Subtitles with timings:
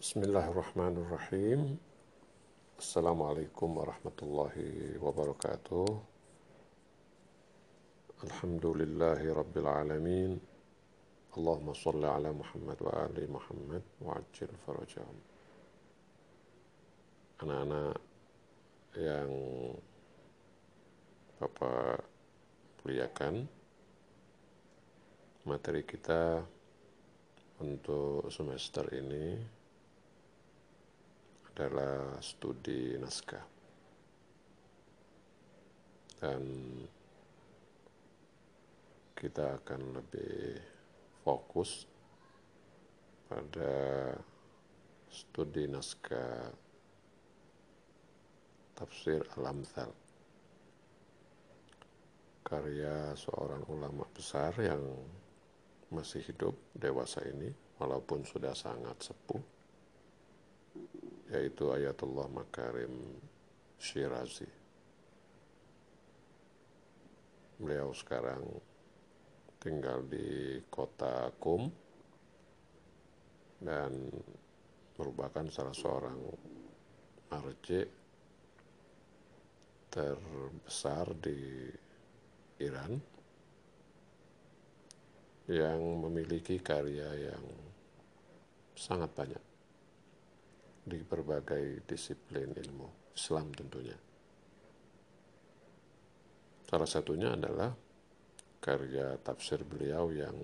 [0.00, 1.76] Bismillahirrahmanirrahim.
[2.80, 5.92] Assalamualaikum warahmatullahi wabarakatuh.
[8.24, 10.40] Alhamdulillahi rabbil alamin.
[11.36, 15.18] Allahumma salli ala Muhammad wa ali Muhammad wa ajil farajahum.
[17.44, 18.00] Anak-anak
[18.96, 19.30] yang
[21.36, 22.00] Bapak
[22.80, 23.44] muliakan,
[25.44, 26.40] materi kita
[27.60, 29.59] untuk semester ini
[31.60, 33.44] adalah studi naskah.
[36.16, 36.40] Dan
[39.12, 40.56] kita akan lebih
[41.20, 41.84] fokus
[43.28, 44.08] pada
[45.12, 46.48] studi naskah
[48.72, 49.92] tafsir Al-Amthal
[52.40, 54.80] karya seorang ulama besar yang
[55.92, 59.59] masih hidup dewasa ini walaupun sudah sangat sepuh
[61.30, 62.90] yaitu Ayatullah Makarim
[63.78, 64.50] Syirazi.
[67.60, 68.42] Beliau sekarang
[69.62, 71.70] tinggal di kota Kum
[73.60, 74.08] dan
[74.96, 76.18] merupakan salah seorang
[77.30, 77.80] marje
[79.92, 81.68] terbesar di
[82.60, 82.92] Iran
[85.50, 87.44] yang memiliki karya yang
[88.72, 89.49] sangat banyak
[90.80, 93.98] di berbagai disiplin ilmu Islam tentunya.
[96.70, 97.74] Salah satunya adalah
[98.62, 100.36] karya tafsir beliau yang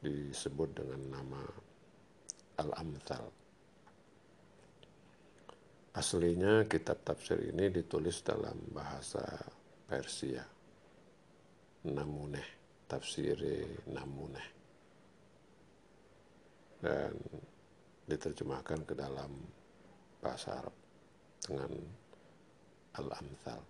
[0.00, 1.42] disebut dengan nama
[2.58, 3.26] Al-Amthal.
[5.90, 9.22] Aslinya kitab tafsir ini ditulis dalam bahasa
[9.86, 10.42] Persia.
[11.90, 12.48] Namuneh,
[12.86, 14.48] tafsiri Namuneh.
[16.80, 17.12] Dan
[18.10, 19.30] diterjemahkan ke dalam
[20.18, 20.74] bahasa Arab
[21.46, 21.72] dengan
[22.98, 23.62] Al-Amthal.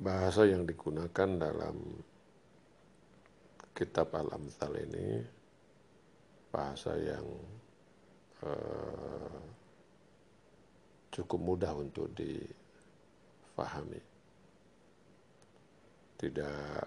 [0.00, 1.76] Bahasa yang digunakan dalam
[3.74, 5.22] kitab Al-Amthal ini
[6.50, 7.26] bahasa yang
[8.42, 9.38] uh,
[11.14, 14.02] cukup mudah untuk difahami.
[16.20, 16.84] Tidak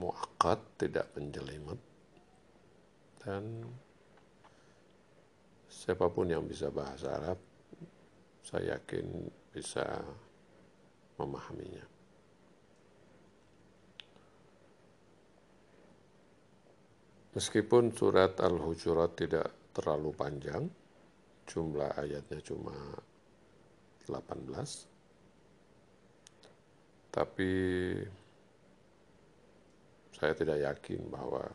[0.00, 1.89] muakat, tidak menjelimet.
[3.20, 3.60] Dan
[5.68, 7.36] siapa pun yang bisa bahasa Arab,
[8.40, 9.84] saya yakin bisa
[11.20, 11.84] memahaminya.
[17.30, 20.66] Meskipun surat Al-Hujurat tidak terlalu panjang,
[21.46, 22.74] jumlah ayatnya cuma
[24.02, 24.90] 18,
[27.14, 27.52] tapi
[30.10, 31.46] saya tidak yakin bahwa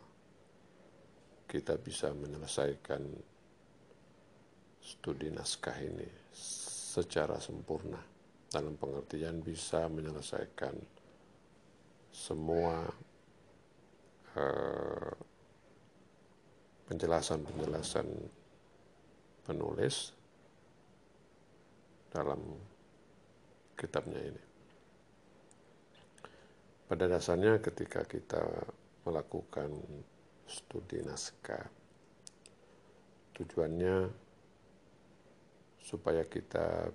[1.45, 3.01] kita bisa menyelesaikan
[4.81, 7.97] studi naskah ini secara sempurna
[8.50, 10.75] dalam pengertian bisa menyelesaikan
[12.13, 12.85] semua
[14.38, 15.11] uh,
[16.85, 18.07] penjelasan-penjelasan
[19.44, 20.13] penulis
[22.13, 22.39] dalam
[23.75, 24.44] kitabnya ini.
[26.85, 28.45] Pada dasarnya ketika kita
[29.03, 29.73] melakukan
[30.45, 31.66] studi naskah,
[33.33, 34.09] tujuannya
[35.81, 36.89] supaya kita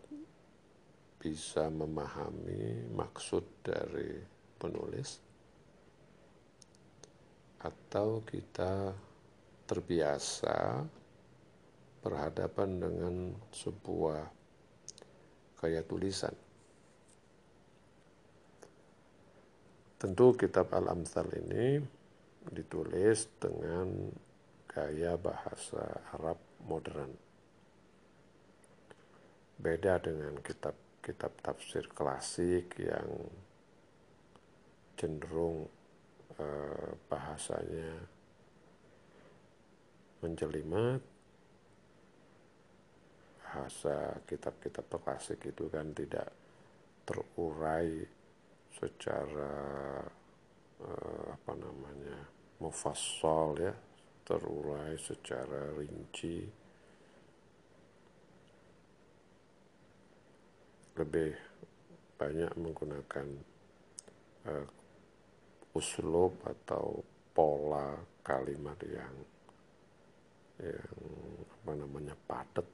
[1.20, 4.18] bisa memahami maksud dari
[4.56, 5.20] penulis
[7.60, 8.96] atau kita
[9.68, 10.80] terbiasa
[12.00, 13.14] berhadapan dengan
[13.52, 14.24] sebuah
[15.60, 16.32] gaya tulisan.
[20.00, 21.99] Tentu kitab Al-Amthal ini
[22.48, 24.08] ditulis dengan
[24.64, 27.12] gaya bahasa Arab modern.
[29.60, 33.28] Beda dengan kitab-kitab tafsir klasik yang
[34.96, 35.68] cenderung
[36.40, 38.08] eh, bahasanya
[40.24, 41.00] menjelimet
[43.40, 46.30] bahasa kitab-kitab klasik itu kan tidak
[47.02, 48.06] terurai
[48.70, 49.50] secara
[50.80, 52.18] eh, apa namanya
[52.60, 53.74] mufassal ya
[54.24, 56.46] terurai secara rinci
[61.00, 61.32] lebih
[62.20, 63.26] banyak menggunakan
[64.44, 64.66] uh,
[65.72, 67.00] uslub atau
[67.32, 69.16] pola kalimat yang
[70.60, 71.00] yang
[71.48, 72.68] apa namanya padat.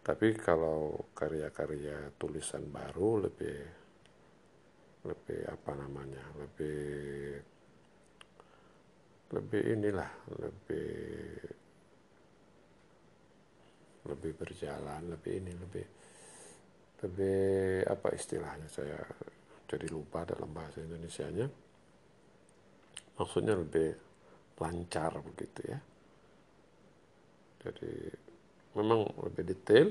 [0.00, 3.79] Tapi kalau karya-karya tulisan baru lebih
[5.00, 7.40] lebih apa namanya lebih
[9.30, 10.90] lebih inilah lebih
[14.10, 15.86] lebih berjalan lebih ini lebih
[17.00, 17.40] lebih
[17.88, 19.00] apa istilahnya saya
[19.70, 21.46] jadi lupa dalam bahasa Indonesia-nya.
[23.14, 23.94] Maksudnya lebih
[24.58, 25.78] lancar begitu ya.
[27.62, 27.92] Jadi
[28.74, 29.88] memang lebih detail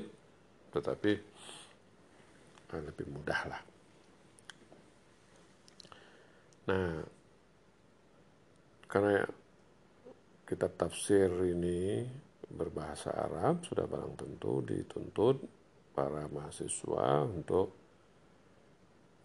[0.70, 1.12] tetapi
[2.70, 3.69] eh, lebih mudah lah
[6.70, 7.02] nah
[8.86, 9.26] karena
[10.46, 12.06] kitab tafsir ini
[12.46, 15.42] berbahasa Arab sudah barang tentu dituntut
[15.90, 17.74] para mahasiswa untuk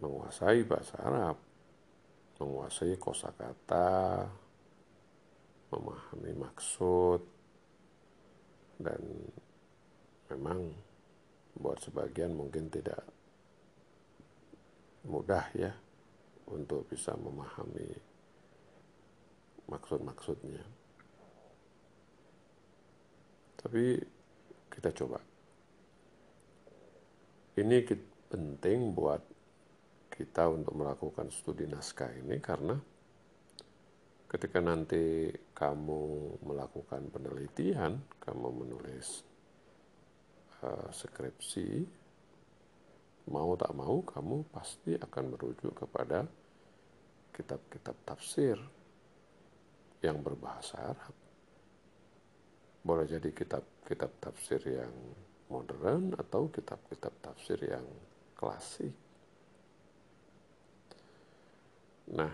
[0.02, 1.38] menguasai bahasa Arab,
[2.42, 4.26] menguasai kosakata,
[5.70, 7.22] memahami maksud,
[8.82, 9.02] dan
[10.30, 10.74] memang
[11.56, 13.02] buat sebagian mungkin tidak
[15.08, 15.72] mudah ya
[16.52, 17.90] untuk bisa memahami
[19.66, 20.62] maksud-maksudnya.
[23.58, 23.98] Tapi
[24.70, 25.20] kita coba.
[27.56, 27.78] Ini
[28.30, 29.24] penting buat
[30.12, 32.76] kita untuk melakukan studi naskah ini karena
[34.28, 39.24] ketika nanti kamu melakukan penelitian, kamu menulis
[40.60, 41.88] uh, skripsi,
[43.30, 46.26] mau tak mau kamu pasti akan merujuk kepada
[47.34, 48.58] kitab-kitab tafsir
[50.06, 51.16] yang berbahasa Arab
[52.86, 54.94] boleh jadi kitab-kitab tafsir yang
[55.50, 57.86] modern atau kitab-kitab tafsir yang
[58.38, 58.94] klasik.
[62.14, 62.30] Nah,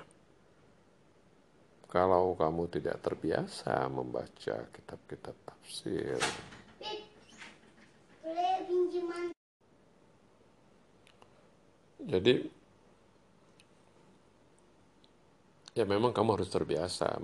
[1.87, 6.19] kalau kamu tidak terbiasa membaca kitab-kitab tafsir,
[12.07, 12.45] jadi
[15.77, 17.21] ya memang kamu harus terbiasa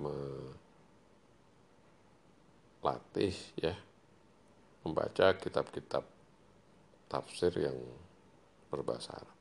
[2.78, 3.74] latih ya
[4.86, 6.04] membaca kitab-kitab
[7.10, 7.76] tafsir yang
[8.72, 9.36] berbahasa Arab.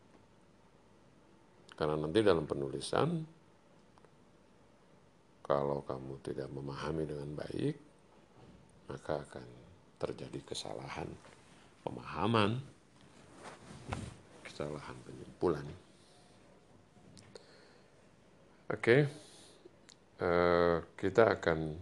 [1.77, 3.21] Karena nanti dalam penulisan
[5.45, 7.75] kalau kamu tidak memahami dengan baik
[8.87, 9.45] maka akan
[9.99, 11.07] terjadi kesalahan
[11.83, 12.59] pemahaman,
[14.57, 15.67] kesalahan penyimpulan.
[18.73, 19.01] Oke, okay.
[19.05, 21.77] uh, eh, kita akan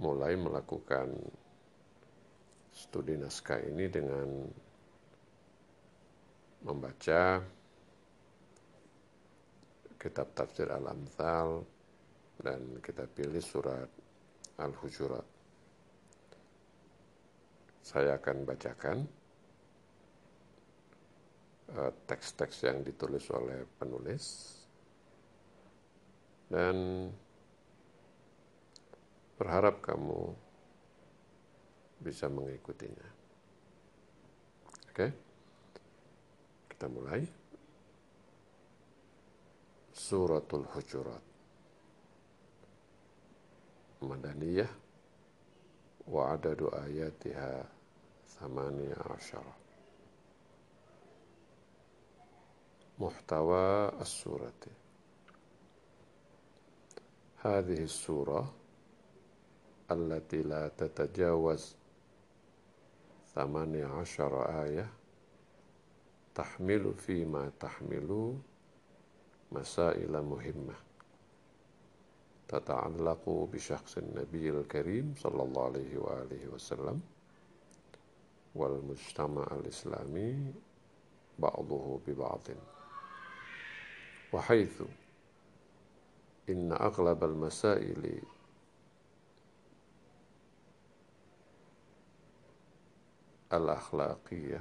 [0.00, 1.12] mulai melakukan
[2.72, 4.48] studi naskah ini dengan
[6.64, 7.44] membaca
[10.00, 11.68] kitab tafsir Al-Amthal
[12.48, 13.92] dan kita pilih surat
[14.56, 15.26] Al-Hujurat.
[17.84, 19.17] Saya akan bacakan
[21.68, 24.56] Eh, teks-teks yang ditulis oleh penulis.
[26.48, 27.04] Dan
[29.36, 30.32] berharap kamu
[32.00, 33.08] bisa mengikutinya.
[34.88, 35.06] Oke,
[36.72, 37.20] kita mulai.
[39.92, 41.24] Suratul Hujurat.
[44.00, 44.72] Madaniyah.
[46.08, 47.60] Wa adadu ayatiha
[48.40, 49.67] 18
[53.00, 54.52] محتوى السورة.
[57.36, 58.54] هذه السورة
[59.90, 61.76] التي لا تتجاوز
[63.34, 64.90] ثمانية عشر آية
[66.34, 68.38] تحمل فيما تحمل
[69.52, 70.74] مسائل مهمة
[72.48, 77.00] تتعلق بشخص النبي الكريم صلى الله عليه وآله وسلم
[78.54, 80.54] والمجتمع الإسلامي
[81.38, 82.40] بعضه ببعض.
[84.32, 84.82] وحيث
[86.48, 88.22] إن أغلب المسائل
[93.52, 94.60] الأخلاقية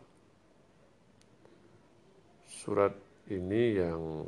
[2.51, 2.91] Surat
[3.31, 4.27] ini yang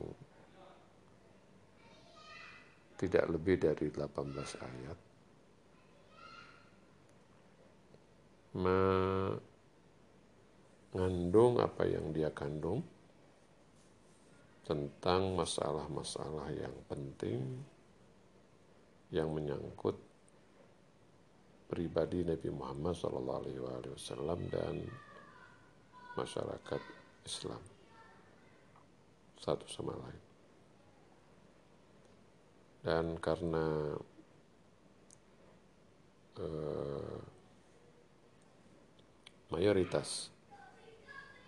[2.95, 4.07] tidak lebih dari 18
[4.63, 4.99] ayat.
[10.95, 12.87] Mengandung apa yang dia kandung
[14.63, 17.67] tentang masalah-masalah yang penting
[19.11, 19.99] yang menyangkut
[21.71, 24.83] pribadi Nabi Muhammad SAW dan
[26.19, 26.83] masyarakat
[27.27, 27.63] Islam
[29.41, 30.23] satu sama lain.
[32.81, 33.97] Dan karena
[36.41, 37.19] eh,
[39.53, 40.33] mayoritas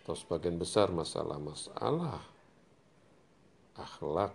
[0.02, 2.20] atau sebagian besar masalah-masalah
[3.78, 4.34] akhlak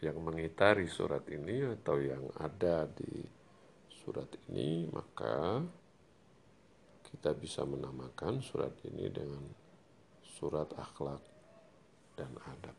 [0.00, 3.20] yang mengitari surat ini atau yang ada di
[3.92, 5.60] surat ini, maka
[7.04, 9.44] kita bisa menamakan surat ini dengan
[10.24, 11.20] surat akhlak
[12.16, 12.76] dan adab.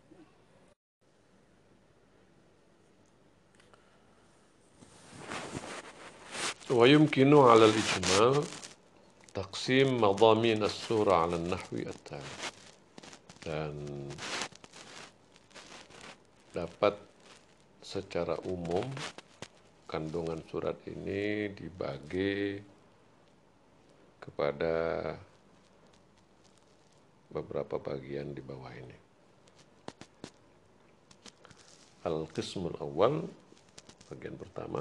[6.71, 8.43] ويمكن على الإجمال
[9.33, 12.51] تقسيم مضامين السورة على النحو التالي
[13.41, 13.73] dan
[16.56, 16.96] dapat
[17.84, 18.88] secara umum
[19.84, 22.56] kandungan surat ini dibagi
[24.24, 24.74] kepada
[27.28, 28.98] beberapa bagian di bawah ini.
[32.08, 33.28] Al-Qismul Awal,
[34.08, 34.80] bagian pertama,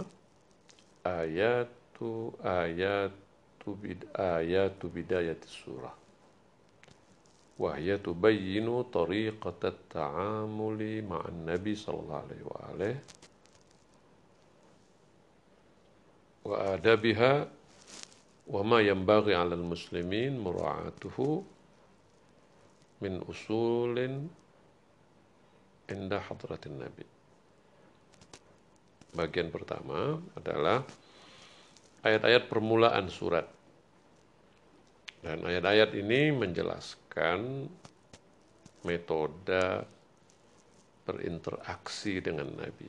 [1.04, 6.05] ayatu ayatu bid ayatu bidayati surah.
[8.92, 12.96] Tariqat at-ta'amuli ma'an Nabi sallallahu alaihi wa alihi
[16.46, 17.34] wa adabiha
[18.52, 21.42] wa ma yanbaghi 'ala al-muslimin mura'atuhu
[23.02, 24.30] min usulin
[25.90, 27.08] inda hadratin nabi.
[29.16, 30.84] Bagian pertama adalah
[32.04, 33.48] ayat-ayat permulaan surat.
[35.26, 37.66] Dan ayat-ayat ini menjelaskan
[38.86, 39.82] metode
[41.02, 42.86] berinteraksi dengan Nabi.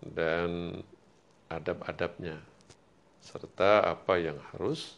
[0.00, 0.80] Dan
[1.52, 2.40] adab-adabnya,
[3.20, 4.96] serta apa yang harus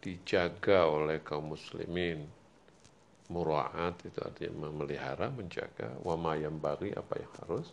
[0.00, 2.24] dijaga oleh kaum muslimin.
[3.28, 6.00] Mura'at itu artinya memelihara, menjaga.
[6.00, 7.68] Wama yang bagi apa yang harus.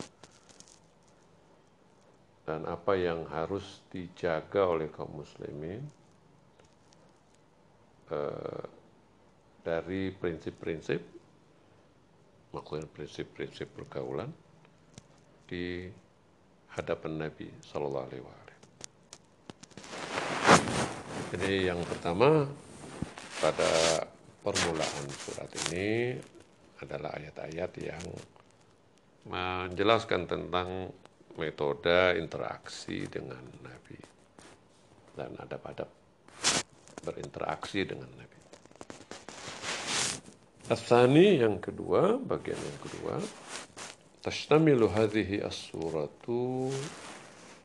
[2.44, 5.99] Dan apa yang harus dijaga oleh kaum muslimin
[8.12, 8.64] eh,
[9.64, 11.02] dari prinsip-prinsip,
[12.56, 14.32] maksudnya prinsip-prinsip pergaulan
[15.50, 15.90] di
[16.74, 18.40] hadapan Nabi Sallallahu Alaihi Wasallam.
[21.30, 22.50] Jadi yang pertama
[23.38, 24.02] pada
[24.42, 26.18] permulaan surat ini
[26.82, 28.06] adalah ayat-ayat yang
[29.30, 30.90] menjelaskan tentang
[31.38, 34.00] metode interaksi dengan Nabi
[35.14, 35.99] dan adab-adab
[37.05, 38.39] berinteraksi dengan Nabi.
[40.73, 43.15] Asani yang kedua, bagian yang kedua,
[44.25, 46.25] تشتمل هذه السورة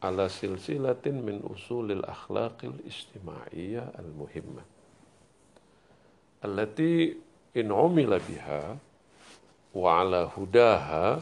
[0.03, 4.63] على سلسلة من أصول الأخلاق الاجتماعية المهمة
[6.45, 7.15] التي
[7.57, 8.77] إن عمل بها
[9.75, 11.21] وعلى هداها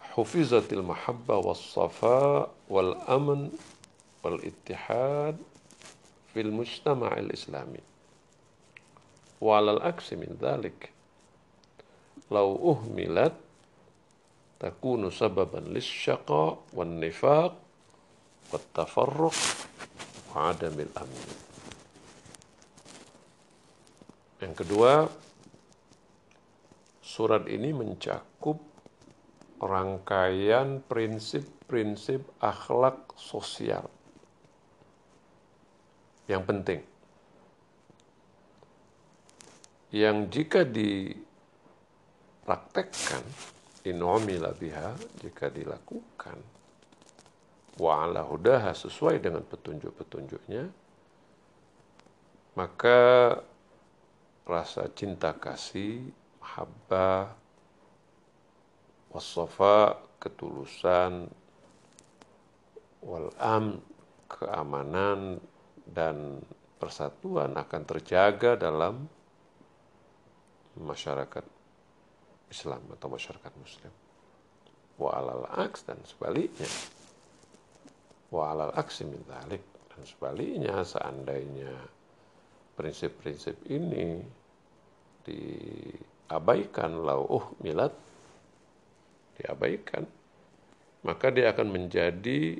[0.00, 3.50] حفظت المحبة والصفاء والأمن
[4.23, 5.35] wal ittihad
[6.31, 7.83] fil mujtama' al-islami
[9.43, 10.95] walal aksi min dhalik.
[12.31, 13.35] Law uhmilat
[14.57, 17.51] takunu sababan lis syaqa wan nifaq
[18.49, 19.35] wat tafarruq
[20.31, 21.19] wa adamil amn
[24.39, 25.11] yang kedua
[27.03, 28.59] surat ini mencakup
[29.63, 33.87] rangkaian prinsip-prinsip akhlak sosial
[36.33, 36.81] yang penting.
[39.93, 41.13] Yang jika di
[42.43, 43.23] praktekkan
[43.87, 46.39] inomila biha jika dilakukan
[47.79, 50.69] wa ala hudaha sesuai dengan petunjuk-petunjuknya
[52.53, 52.99] maka
[54.43, 56.03] rasa cinta kasih
[56.43, 57.33] mahabbah
[59.09, 61.31] wasofa ketulusan
[63.03, 63.79] wal am
[64.27, 65.39] keamanan
[65.87, 66.39] dan
[66.79, 69.07] persatuan akan terjaga dalam
[70.79, 71.45] masyarakat
[72.49, 73.93] Islam atau masyarakat Muslim.
[74.99, 76.69] Wa alal aks dan sebaliknya.
[78.29, 79.21] Wa alal aksi min
[79.93, 81.73] dan sebaliknya seandainya
[82.73, 84.25] prinsip-prinsip ini
[85.21, 87.93] diabaikan lauh milat
[89.37, 90.09] diabaikan
[91.05, 92.57] maka dia akan menjadi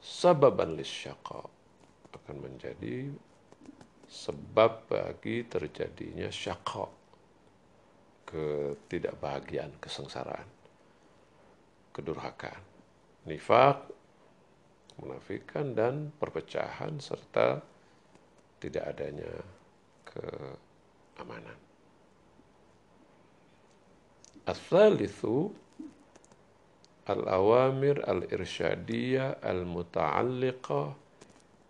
[0.00, 1.44] sababan lisyaqa
[2.14, 3.12] akan menjadi
[4.08, 6.88] sebab bagi terjadinya syaqa
[8.28, 10.48] ketidakbahagiaan, kesengsaraan.
[11.98, 12.62] kedurhakaan.
[13.26, 13.90] Nifak,
[15.02, 17.58] menafikan dan perpecahan serta
[18.62, 19.34] tidak adanya
[20.06, 21.58] keamanan.
[24.46, 25.50] Al-thalithu
[27.10, 30.86] al-awamir al-irsyadiyah al-muta'alliqah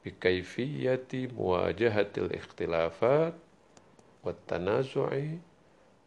[0.07, 3.35] bikaifiyati muwajahatil ikhtilafat
[4.23, 5.39] wat tanazu'i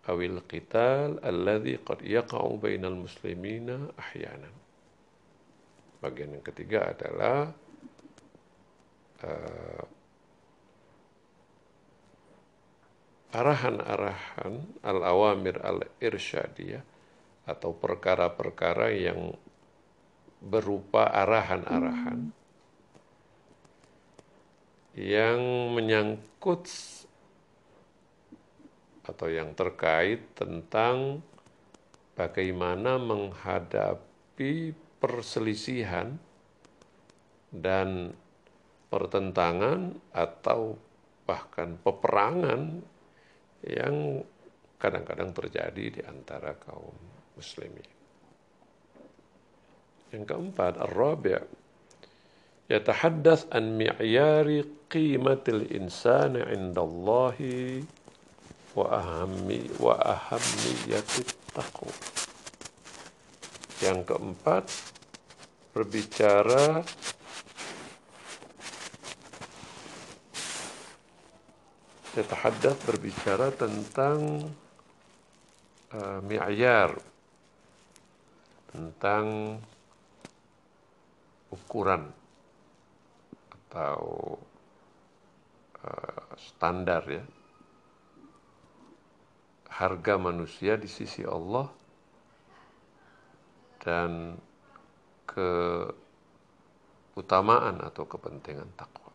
[0.08, 4.54] awil qital alladhi qad yaqa'u bainal muslimina ahyanan.
[6.02, 7.54] Bagian yang ketiga adalah
[9.22, 9.84] uh,
[13.32, 16.82] arahan-arahan al-awamir al-irsyadiyah
[17.46, 19.38] atau perkara-perkara yang
[20.42, 22.41] berupa arahan-arahan hmm
[24.96, 26.68] yang menyangkut
[29.08, 31.24] atau yang terkait tentang
[32.16, 36.20] bagaimana menghadapi perselisihan
[37.52, 38.14] dan
[38.92, 40.76] pertentangan atau
[41.24, 42.84] bahkan peperangan
[43.64, 44.24] yang
[44.76, 46.96] kadang-kadang terjadi di antara kaum
[47.40, 47.88] muslimin.
[50.12, 51.61] Yang keempat, ar-rabi'
[52.72, 55.68] yatahaddath an mi'yari qimatil
[59.84, 61.92] wa ahammi wa.
[63.84, 64.66] Yang keempat
[65.76, 66.88] berbicara
[72.12, 74.52] Yatahaddath berbicara tentang
[75.96, 76.92] uh, mi'yar
[78.68, 79.56] tentang
[81.52, 82.12] ukuran
[83.72, 84.36] atau
[85.88, 87.24] uh, standar ya
[89.72, 91.72] harga manusia di sisi Allah
[93.80, 94.36] dan
[97.16, 99.08] keutamaan atau kepentingan takwa.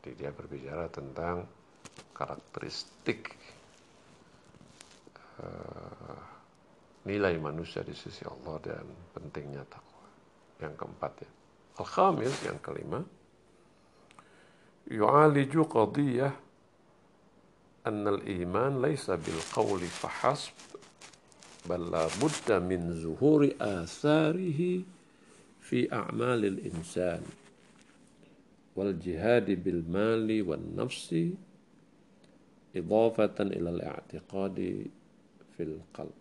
[0.00, 1.44] Jadi dia berbicara tentang
[2.16, 3.36] karakteristik
[5.44, 6.24] uh,
[7.04, 10.08] nilai manusia di sisi Allah dan pentingnya takwa.
[10.64, 11.28] Yang keempat ya.
[11.76, 13.04] Al-khamis yang kelima
[14.90, 16.46] yu'aliju qadiyah
[17.86, 20.52] أن الإيمان ليس بالقول فحسب
[21.70, 24.82] بل لا بد من ظهور آثاره
[25.60, 27.22] في أعمال الإنسان
[28.76, 31.10] والجهاد بالمال والنفس
[32.76, 34.58] إضافة إلى الاعتقاد
[35.56, 36.18] في القلب.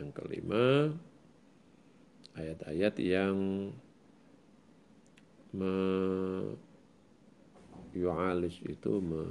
[0.00, 0.96] yang kelima
[2.38, 3.68] ayat-ayat yang
[5.52, 5.74] me
[7.94, 9.24] yu'alis itu me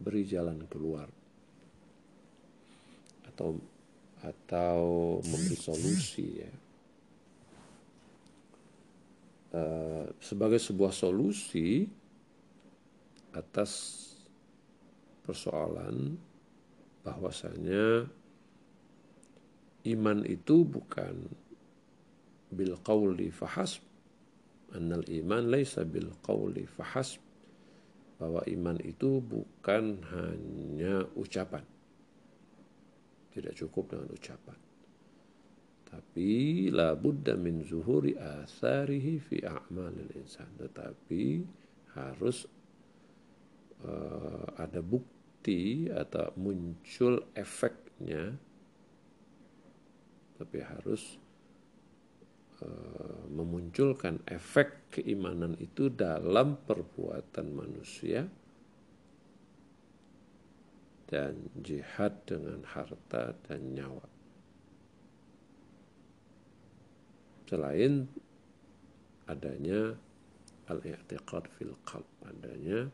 [0.00, 1.08] beri jalan keluar.
[3.28, 3.60] Atau
[4.24, 4.80] atau
[5.22, 6.52] memberi solusi ya.
[9.56, 11.88] Uh, sebagai sebuah solusi
[13.32, 14.02] atas
[15.22, 16.18] persoalan
[17.06, 18.10] bahwasanya
[19.86, 21.30] iman itu bukan
[22.50, 23.85] bil qawli fahasb
[24.74, 27.22] annal iman laisa bil qawli fahasb
[28.16, 31.62] bahwa iman itu bukan hanya ucapan.
[33.36, 34.56] Tidak cukup dengan ucapan.
[35.86, 40.48] Tapi la buddha min zuhuri asarihi fi a'malil insan.
[40.56, 41.44] Tetapi
[41.92, 42.48] harus
[43.84, 48.32] uh, ada bukti atau muncul efeknya.
[50.40, 51.20] Tapi harus
[53.28, 58.24] memunculkan efek keimanan itu dalam perbuatan manusia
[61.06, 64.06] dan jihad dengan harta dan nyawa.
[67.46, 68.10] Selain
[69.30, 69.94] adanya
[70.66, 72.90] al-i'tiqad fil qalb, adanya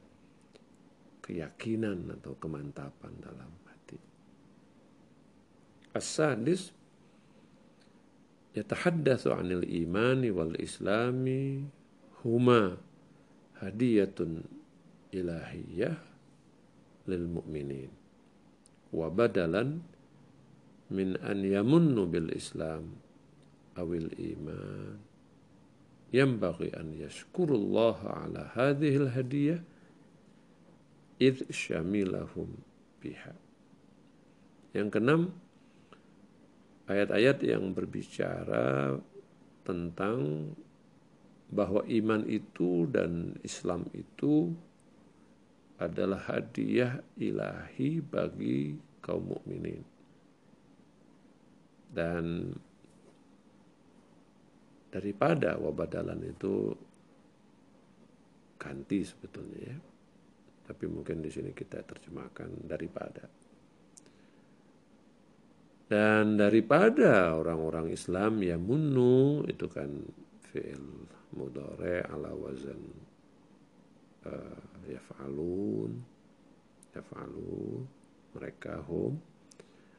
[1.25, 3.97] keyakinan atau kemantapan dalam hati.
[5.97, 6.77] As-sadis
[8.53, 11.65] yatahaddatsu 'anil imani wal islami
[12.23, 12.77] huma
[13.61, 14.45] hadiyatun
[15.13, 15.97] ilahiyah
[17.09, 17.91] lil mu'minin.
[18.93, 19.81] Wa badalan
[20.93, 23.01] min an yamunnu bil islam
[23.79, 25.01] awil iman.
[26.13, 29.61] Yanbaghi an yashkurullaha ala hadhihi al hadiyah
[31.17, 32.53] id syamilahum
[33.01, 33.33] biha.
[34.77, 35.23] Yang keenam
[36.87, 38.99] ayat-ayat yang berbicara
[39.63, 40.51] tentang
[41.53, 44.51] bahwa iman itu dan Islam itu
[45.77, 49.83] adalah hadiah ilahi bagi kaum mukminin
[51.93, 52.49] Dan
[54.89, 56.73] daripada wabadalan itu
[58.57, 59.79] ganti sebetulnya ya.
[60.63, 63.42] Tapi mungkin di sini kita terjemahkan daripada.
[65.93, 69.93] Dan daripada orang-orang Islam ya munu itu kan
[70.49, 71.05] fi'il
[71.37, 72.81] mudore ala wazan
[74.25, 75.93] uh, yaf'alun
[76.97, 77.85] yaf'alu
[78.33, 79.21] mereka hum.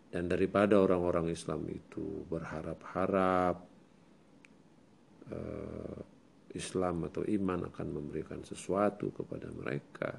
[0.09, 3.61] Dan daripada orang-orang Islam itu berharap-harap
[5.29, 6.01] uh,
[6.57, 10.09] Islam atau iman akan memberikan sesuatu kepada mereka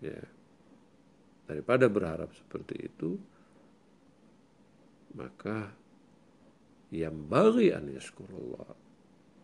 [0.00, 0.24] ya.
[1.44, 3.20] Daripada berharap seperti itu
[5.14, 5.74] maka
[6.90, 8.74] yang bagi an yaskurullah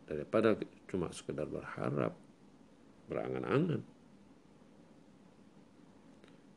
[0.06, 0.58] daripada
[0.90, 2.14] cuma sekedar berharap
[3.06, 3.82] berangan-angan.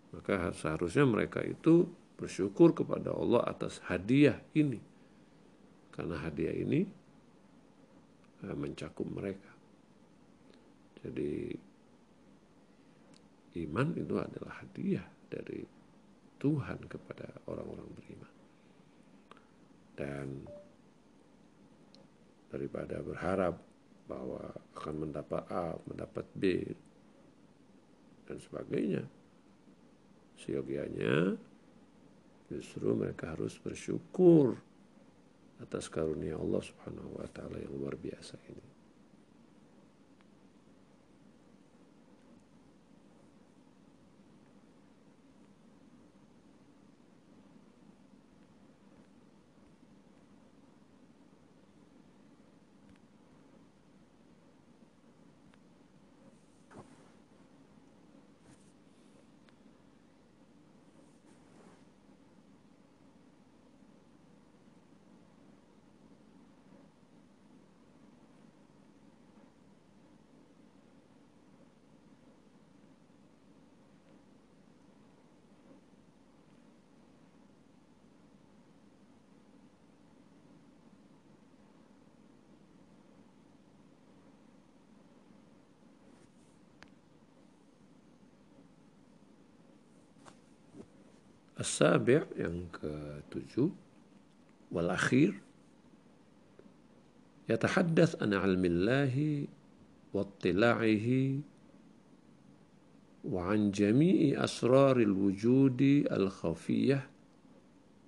[0.10, 1.86] Maka seharusnya mereka itu
[2.18, 4.82] bersyukur kepada Allah atas hadiah ini.
[5.94, 6.82] Karena hadiah ini
[8.46, 9.50] eh, mencakup mereka.
[11.06, 11.54] Jadi
[13.66, 15.62] iman itu adalah hadiah dari
[16.42, 18.29] Tuhan kepada orang-orang beriman
[20.00, 20.48] dan
[22.48, 23.60] daripada berharap
[24.08, 26.64] bahwa akan mendapat A, mendapat B
[28.26, 29.04] dan sebagainya.
[30.40, 31.36] Seyogianya
[32.48, 34.56] justru mereka harus bersyukur
[35.60, 38.79] atas karunia Allah Subhanahu wa taala yang luar biasa ini.
[91.60, 93.70] السابع yang ketujuh
[94.72, 95.34] والأخير
[97.50, 99.16] يتحدث عن علم الله
[100.14, 101.10] واطلاعه
[103.26, 107.10] وعن جميع أسرار الوجود الخفية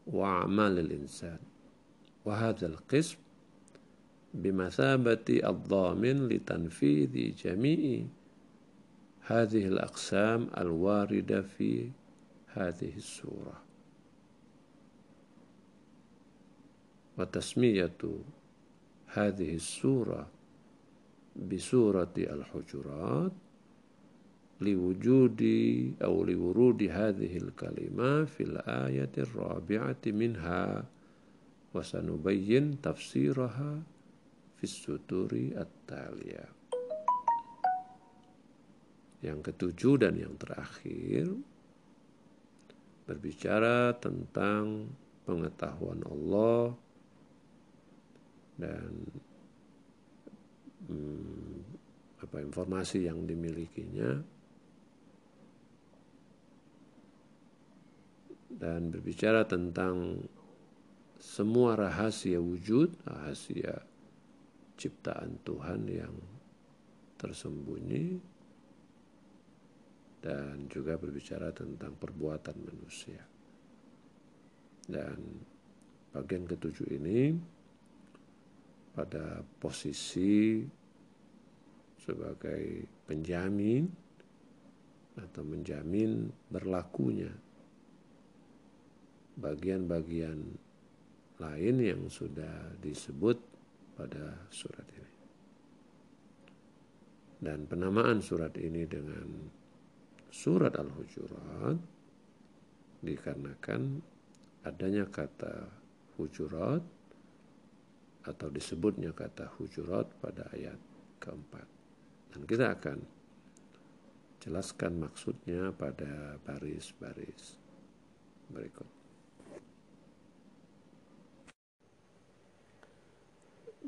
[0.07, 1.39] وأعمال الإنسان.
[2.25, 3.17] وهذا القسم
[4.33, 8.05] بمثابة الضامن لتنفيذ جميع
[9.21, 11.89] هذه الأقسام الواردة في
[12.50, 13.62] هذه السورة
[17.18, 18.00] وتسمية
[19.06, 20.28] هذه السورة
[21.36, 23.32] بسورة الحجرات
[24.60, 25.42] لوجود
[26.02, 30.84] أو لورود هذه الكلمة في الآية الرابعة منها
[31.74, 33.82] وسنبين تفسيرها
[34.56, 36.56] في السطور التالية
[39.24, 41.34] Yang ketujuh dan yang terakhir
[43.05, 44.91] berbicara tentang
[45.25, 46.75] pengetahuan Allah
[48.57, 48.91] dan
[50.89, 51.57] hmm,
[52.21, 54.21] apa informasi yang dimilikinya.
[58.51, 60.21] Dan berbicara tentang
[61.17, 63.81] semua rahasia wujud, rahasia
[64.77, 66.13] ciptaan Tuhan yang
[67.17, 68.30] tersembunyi
[70.21, 73.21] dan juga berbicara tentang perbuatan manusia.
[74.85, 75.17] Dan
[76.13, 77.33] bagian ketujuh ini
[78.93, 80.61] pada posisi
[81.97, 83.89] sebagai penjamin
[85.17, 87.29] atau menjamin berlakunya
[89.37, 90.37] bagian-bagian
[91.41, 93.37] lain yang sudah disebut
[93.97, 95.13] pada surat ini.
[97.41, 99.49] Dan penamaan surat ini dengan
[100.31, 101.75] surat Al-Hujurat
[103.03, 103.99] dikarenakan
[104.63, 105.67] adanya kata
[106.15, 106.79] hujurat
[108.23, 110.77] atau disebutnya kata hujurat pada ayat
[111.19, 111.67] keempat.
[112.31, 112.97] Dan kita akan
[114.39, 117.59] jelaskan maksudnya pada baris-baris
[118.47, 118.87] berikut.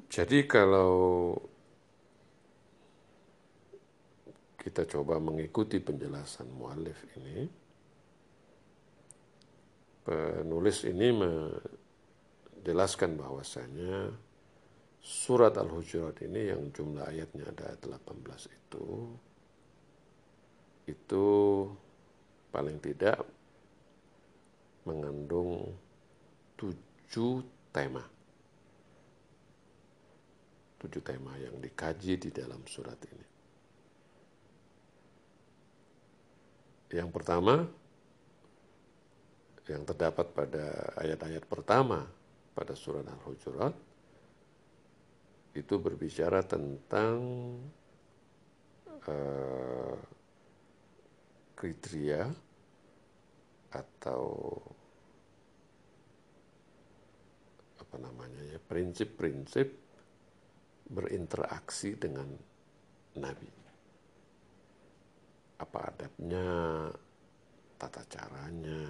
[0.10, 1.34] Jadi kalau
[4.64, 7.46] kita coba mengikuti penjelasan mualif ini,
[10.08, 11.08] penulis ini
[12.64, 14.08] jelaskan bahwasanya
[15.04, 18.88] surat Al-Hujurat ini yang jumlah ayatnya ada 18 itu
[20.88, 21.28] itu
[22.52, 23.24] paling tidak
[24.84, 25.72] mengandung
[26.60, 28.04] tujuh tema.
[30.80, 33.33] Tujuh tema yang dikaji di dalam surat ini.
[36.94, 37.66] Yang pertama,
[39.66, 42.06] yang terdapat pada ayat-ayat pertama
[42.54, 43.74] pada surat Al-Hujurat,
[45.58, 47.18] itu berbicara tentang
[49.10, 49.98] uh,
[51.58, 52.30] kriteria
[53.74, 54.22] atau
[57.82, 59.68] apa namanya ya prinsip-prinsip
[60.94, 62.30] berinteraksi dengan
[63.18, 63.63] Nabi.
[65.60, 66.50] Apa adabnya,
[67.78, 68.90] tata caranya,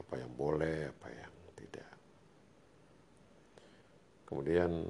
[0.00, 1.92] apa yang boleh, apa yang tidak.
[4.24, 4.88] Kemudian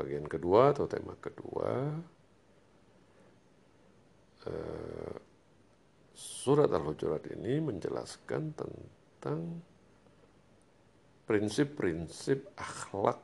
[0.00, 1.92] bagian kedua atau tema kedua
[4.48, 5.16] eh,
[6.16, 9.60] surat Al-Hujurat ini menjelaskan tentang
[11.28, 13.20] prinsip-prinsip akhlak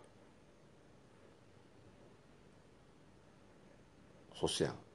[4.37, 4.86] sosial.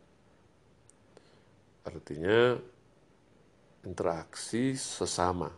[1.82, 2.56] Artinya
[3.86, 5.50] interaksi sesama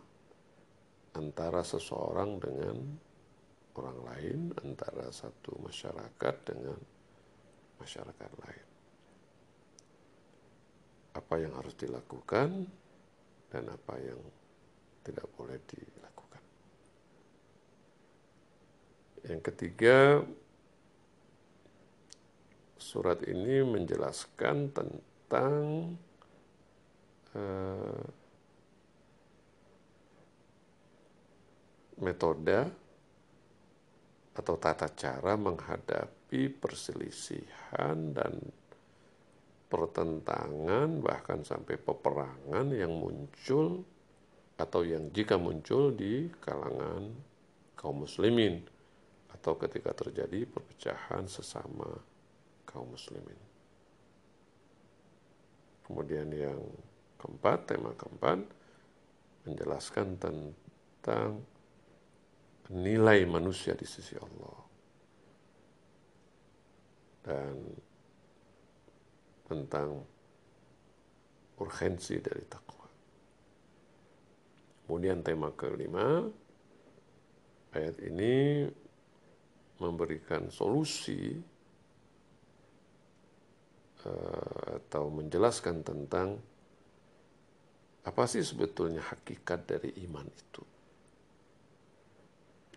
[1.14, 2.76] antara seseorang dengan
[3.74, 6.78] orang lain, antara satu masyarakat dengan
[7.78, 8.74] masyarakat lain
[11.14, 12.66] apa yang harus dilakukan
[13.54, 14.18] dan apa yang
[15.06, 16.42] tidak boleh dilakukan.
[19.24, 19.98] Yang ketiga,
[22.76, 25.94] surat ini menjelaskan tentang
[27.34, 28.02] uh,
[32.02, 32.60] metode
[34.34, 38.34] atau tata cara menghadapi perselisihan dan
[39.70, 43.86] pertentangan bahkan sampai peperangan yang muncul
[44.54, 47.10] atau yang jika muncul di kalangan
[47.74, 48.62] kaum muslimin
[49.34, 51.90] atau ketika terjadi perpecahan sesama
[52.66, 53.38] kaum muslimin.
[55.84, 56.58] Kemudian yang
[57.24, 58.44] keempat, tema keempat
[59.48, 61.40] menjelaskan tentang
[62.68, 64.58] nilai manusia di sisi Allah.
[67.24, 67.56] Dan
[69.48, 70.04] tentang
[71.56, 72.88] urgensi dari takwa.
[74.84, 76.28] Kemudian tema kelima,
[77.72, 78.68] ayat ini
[79.80, 81.40] memberikan solusi
[84.04, 86.36] uh, atau menjelaskan tentang
[88.04, 90.62] apa sih sebetulnya hakikat dari iman itu.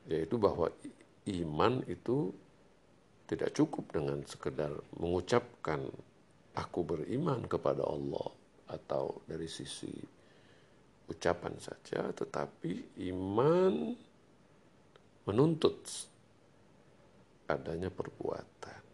[0.08, 0.72] Yaitu bahwa
[1.28, 2.32] iman itu
[3.28, 5.84] tidak cukup dengan sekedar mengucapkan
[6.56, 8.32] aku beriman kepada Allah
[8.72, 9.92] atau dari sisi
[11.12, 13.92] ucapan saja, tetapi iman
[15.28, 15.76] menuntut
[17.52, 18.87] adanya perbuatan.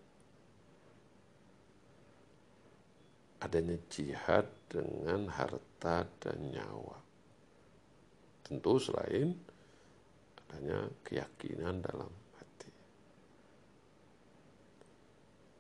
[3.44, 6.96] Adanya jihad dengan harta dan nyawa.
[8.48, 9.36] Tentu selain
[10.48, 12.12] adanya keyakinan dalam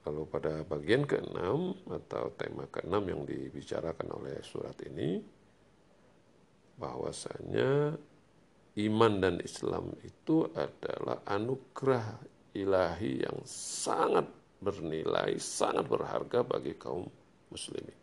[0.04, 5.24] Lalu pada bagian keenam atau tema keenam yang dibicarakan oleh surat ini,
[6.76, 7.96] bahwasanya
[8.84, 12.19] iman dan Islam itu adalah anugerah
[12.52, 14.28] ilahi yang sangat
[14.60, 17.08] bernilai, sangat berharga bagi kaum
[17.53, 17.99] muslimin.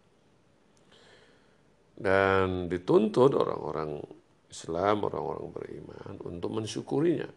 [2.01, 4.01] Dan dituntut orang-orang
[4.49, 7.29] Islam, orang-orang beriman untuk mensyukurinya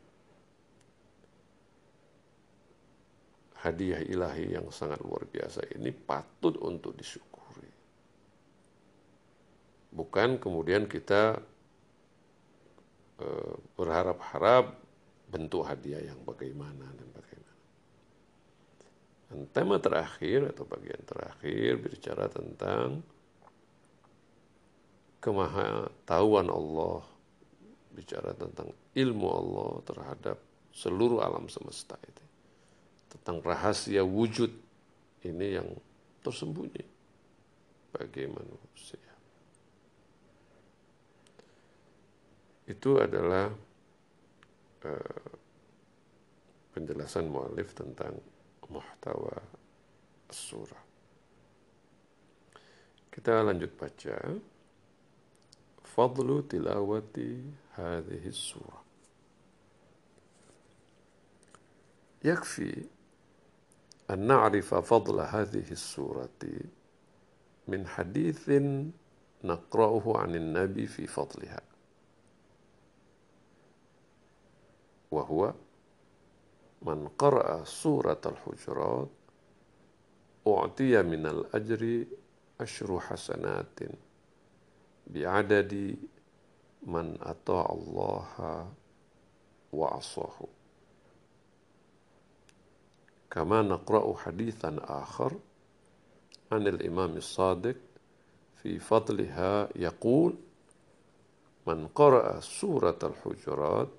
[3.63, 7.71] hadiah ilahi yang sangat luar biasa ini patut untuk disyukuri.
[9.95, 11.39] Bukan kemudian kita
[13.23, 13.27] e,
[13.79, 14.75] berharap-harap
[15.31, 17.32] bentuk hadiah yang bagaimana dan bagaimana.
[19.33, 23.01] Dan tema terakhir atau bagian terakhir berbicara tentang
[25.17, 27.01] kemahatauan Allah,
[27.97, 30.37] bicara tentang ilmu Allah terhadap
[30.69, 32.21] seluruh alam semesta itu
[33.09, 34.53] tentang rahasia wujud
[35.25, 35.69] ini yang
[36.21, 36.85] tersembunyi
[37.89, 39.09] bagi manusia.
[42.69, 43.49] Itu adalah
[44.85, 45.29] uh,
[46.73, 48.17] penjelasan mualif tentang
[48.73, 49.37] محتوى
[50.29, 50.77] الصورة
[53.13, 54.17] Kita lanjut baca.
[55.85, 57.45] Fadlu tilawati
[57.77, 58.81] hadhihi surah.
[62.23, 62.85] يكفي
[64.09, 66.29] أن نعرف فضل هذه السورة
[67.67, 68.49] من حديث
[69.43, 71.61] نقرأه عن النبي في فضلها
[75.11, 75.53] وهو
[76.83, 79.09] من قرأ سورة الحجرات
[80.47, 82.05] أعطي من الأجر
[82.61, 83.79] عشر حسنات
[85.07, 85.97] بعدد
[86.83, 88.67] من أطاع الله
[89.73, 90.39] وعصاه.
[93.31, 95.39] كما نقرأ حديثا آخر
[96.51, 97.75] عن الإمام الصادق
[98.61, 100.35] في فضلها يقول
[101.67, 103.89] من قرأ سورة الحجرات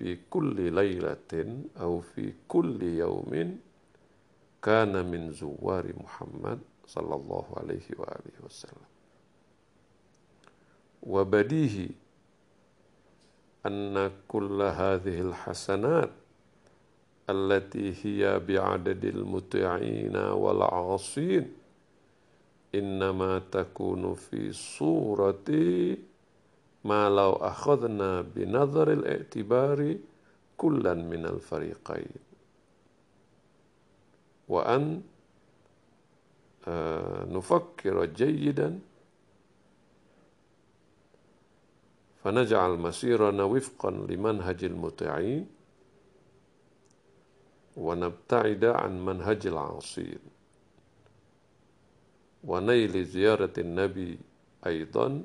[0.00, 3.58] في كل ليلة أو في كل يوم
[4.62, 8.88] كان من زوار محمد صلى الله عليه وآله وسلم.
[11.02, 11.88] وبديه
[13.66, 16.10] أن كل هذه الحسنات
[17.30, 21.52] التي هي بعدد المطيعين والعاصين
[22.74, 25.44] إنما تكون في صورة
[26.84, 29.96] ما لو أخذنا بنظر الاعتبار
[30.56, 32.14] كلا من الفريقين.
[34.48, 35.02] وأن
[36.68, 38.80] آه، نفكر جيدا
[42.24, 45.46] فنجعل مسيرنا وفقا لمنهج المطيعين
[47.76, 50.18] ونبتعد عن منهج العاصين.
[52.44, 54.18] ونيل زيارة النبي
[54.66, 55.24] أيضا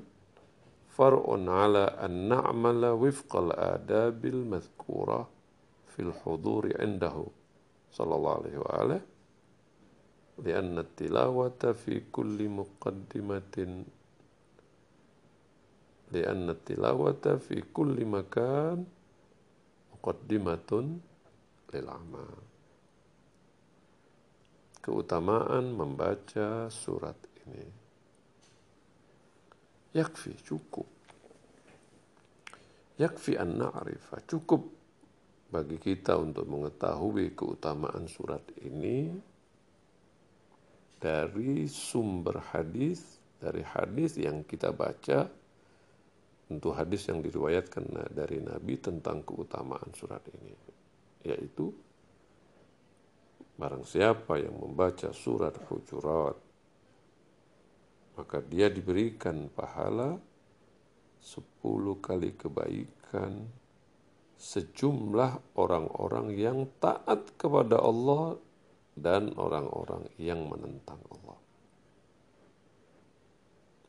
[0.95, 5.29] فرع على أن نعمل وفق الآداب المذكورة
[5.87, 7.17] في الحضور عنده
[7.93, 9.01] صلى الله عليه وآله
[10.39, 13.85] لأن التلاوة في كل مقدمة
[16.13, 18.85] لأن التلاوة في كل مكان
[19.93, 20.71] مقدمة
[21.75, 22.51] للأعمال
[24.81, 27.69] keutamaan membaca surat ini.
[29.96, 30.88] Yakfi, cukup.
[33.00, 34.68] Yakfi an na'rifa, cukup
[35.48, 39.12] bagi kita untuk mengetahui keutamaan surat ini
[41.00, 45.28] dari sumber hadis, dari hadis yang kita baca,
[46.48, 50.56] tentu hadis yang diriwayatkan dari Nabi tentang keutamaan surat ini,
[51.24, 51.72] yaitu
[53.56, 56.36] Barang siapa yang membaca surat Hujurat,
[58.16, 60.20] maka dia diberikan pahala
[61.20, 63.48] sepuluh kali kebaikan
[64.36, 68.40] sejumlah orang-orang yang taat kepada Allah
[68.96, 71.40] dan orang-orang yang menentang Allah.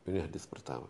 [0.07, 0.87] Ini hadis pertama.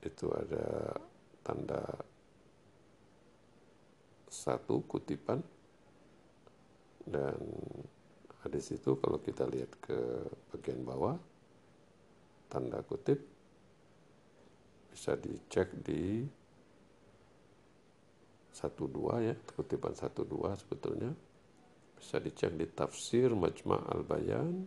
[0.00, 0.96] Itu ada
[1.44, 1.82] tanda
[4.28, 5.40] satu kutipan
[7.08, 7.36] dan
[8.46, 9.98] hadis itu kalau kita lihat ke
[10.54, 11.18] bagian bawah,
[12.46, 13.18] tanda kutip,
[14.94, 16.22] bisa dicek di
[18.54, 21.10] satu dua ya, kutipan satu dua sebetulnya.
[21.98, 24.62] Bisa dicek di tafsir Majma' al-Bayan,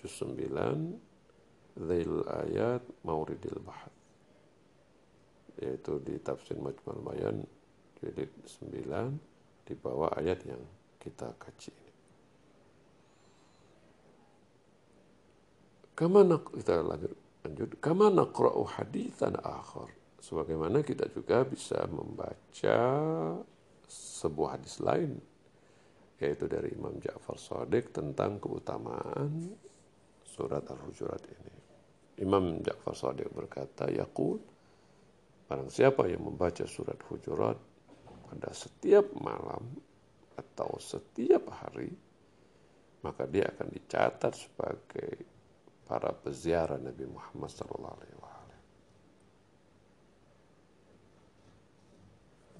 [0.00, 3.92] juz 9, Zail Ayat Mauridil Bahad.
[5.60, 7.44] Yaitu di tafsir Majma' al-Bayan,
[8.00, 9.20] jilid 9,
[9.62, 10.62] di bawah ayat yang
[10.98, 11.94] kita kaji ini.
[16.02, 17.14] Kama kita lanjut,
[17.46, 17.70] lanjut.
[17.78, 19.86] Kama naqra'u hadithan akhar.
[20.18, 22.78] Sebagaimana kita juga bisa membaca
[23.86, 25.14] sebuah hadis lain
[26.18, 29.54] yaitu dari Imam Ja'far Sadiq tentang keutamaan
[30.22, 31.54] surat Al-Hujurat ini.
[32.22, 34.38] Imam Ja'far Sadiq berkata, Yaqul,
[35.50, 37.58] barang siapa yang membaca surat Hujurat
[38.30, 39.70] pada setiap malam
[40.38, 41.90] atau setiap hari,
[43.02, 45.31] maka dia akan dicatat sebagai
[45.86, 48.60] para peziarah Nabi Muhammad sallallahu alaihi wasallam.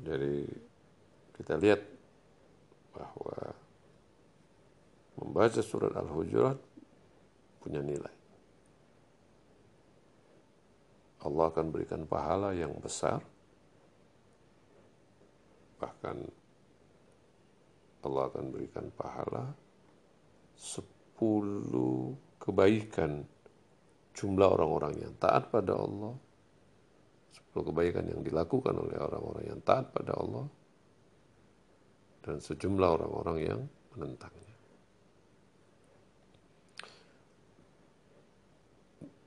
[0.02, 0.36] Jadi
[1.38, 1.80] kita lihat
[2.92, 3.38] bahwa
[5.22, 6.58] membaca surat Al-Hujurat
[7.62, 8.16] punya nilai.
[11.22, 13.22] Allah akan berikan pahala yang besar
[15.82, 16.14] bahkan
[18.06, 19.50] Allah akan berikan pahala
[20.54, 23.22] sepuluh kebaikan
[24.18, 26.18] jumlah orang-orang yang taat pada Allah
[27.30, 30.50] sepuluh kebaikan yang dilakukan oleh orang-orang yang taat pada Allah
[32.22, 33.60] dan sejumlah orang-orang yang
[33.94, 34.56] menentangnya.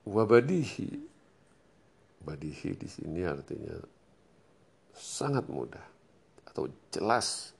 [0.06, 0.90] Wabadihi,
[2.22, 3.76] badihi di sini artinya
[4.96, 5.86] sangat mudah
[6.46, 7.52] atau jelas.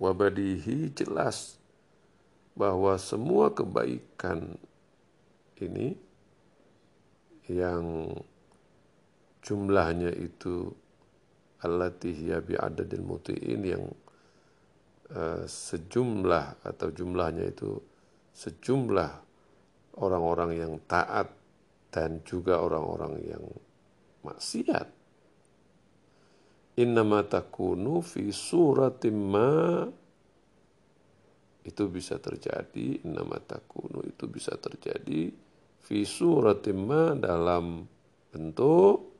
[0.00, 1.59] Wabadihi jelas
[2.60, 4.60] bahwa semua kebaikan
[5.64, 5.96] ini
[7.48, 8.12] yang
[9.40, 10.68] jumlahnya itu
[11.64, 13.84] allati hiya bi'adadil muti'in yang
[15.16, 17.80] uh, sejumlah atau jumlahnya itu
[18.36, 19.10] sejumlah
[20.04, 21.32] orang-orang yang taat
[21.88, 23.44] dan juga orang-orang yang
[24.20, 24.86] maksiat.
[26.76, 29.50] Innama takunu fi suratim ma
[31.64, 35.28] itu bisa terjadi innama takunu itu bisa terjadi
[35.84, 37.84] fi suratim ma dalam
[38.32, 39.10] bentuk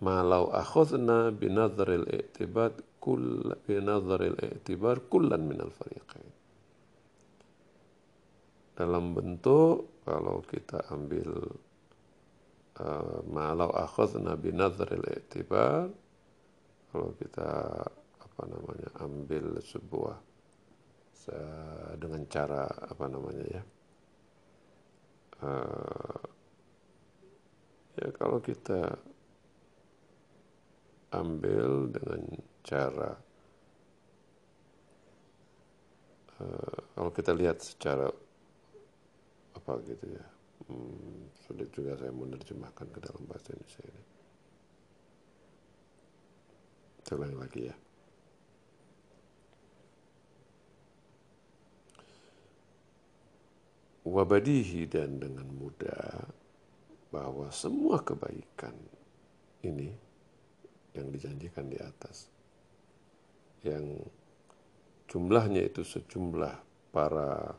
[0.00, 6.32] malau akhadna binadharil i'tibar kull binadharil i'tibar kullan minal fariqain.
[8.80, 11.28] Dalam bentuk kalau kita ambil
[12.80, 15.92] uh, malau akhadna binadharil i'tibar
[16.90, 17.50] kalau kita
[18.40, 20.16] apa namanya ambil sebuah
[22.00, 23.62] dengan cara apa namanya ya
[25.44, 26.24] uh,
[28.00, 28.96] ya kalau kita
[31.12, 33.12] ambil dengan cara
[36.40, 38.08] uh, kalau kita lihat secara
[39.52, 40.24] apa gitu ya
[40.64, 44.04] hmm, sulit juga saya menerjemahkan ke dalam bahasa Indonesia ini.
[47.04, 47.89] Saya lagi ya
[54.04, 56.24] wabadihi dan dengan mudah
[57.10, 58.72] bahwa semua kebaikan
[59.66, 59.90] ini
[60.94, 62.30] yang dijanjikan di atas.
[63.60, 64.08] Yang
[65.10, 66.54] jumlahnya itu sejumlah
[66.94, 67.52] para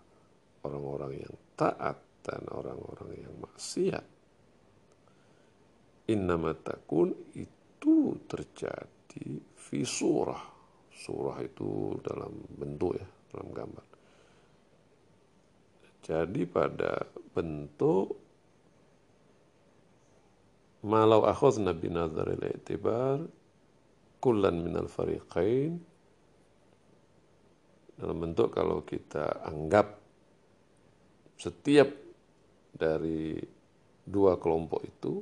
[0.66, 4.06] orang-orang yang taat dan orang-orang yang maksiat.
[6.10, 9.26] Innama takun itu terjadi
[9.56, 10.44] fi surah.
[10.92, 13.91] Surah itu dalam bentuk ya, dalam gambar.
[16.02, 18.18] Jadi pada bentuk
[20.82, 23.22] malau akhadna binadharil i'tibar
[24.18, 25.78] kullan minal fariqain.
[28.02, 30.02] Dalam bentuk kalau kita anggap
[31.38, 31.90] setiap
[32.74, 33.38] dari
[34.02, 35.14] dua kelompok itu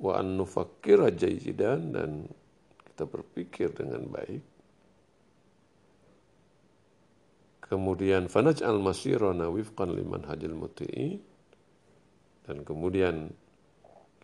[0.00, 2.28] wa an nufakkira dan
[2.84, 4.49] kita berpikir dengan baik
[7.70, 11.22] kemudian fanaj al masirana wifqan liman hajil muti'in.
[12.42, 13.30] Dan kemudian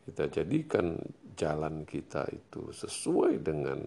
[0.02, 0.98] kita jadikan
[1.38, 3.86] jalan kita itu sesuai dengan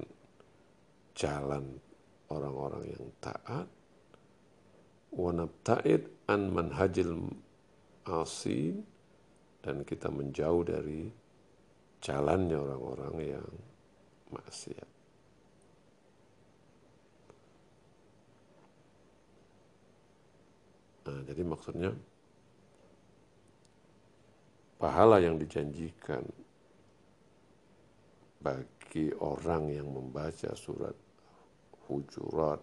[1.12, 1.76] jalan
[2.32, 3.68] orang-orang yang taat.
[5.12, 7.28] Wanabta'id an manhajil
[8.08, 8.88] asin.
[9.60, 11.12] Dan kita menjauh dari
[12.00, 13.48] jalannya orang-orang yang
[14.32, 14.99] maksiat.
[21.10, 21.90] Nah, jadi maksudnya
[24.78, 26.22] pahala yang dijanjikan
[28.38, 30.94] bagi orang yang membaca surat
[31.90, 32.62] Hujurat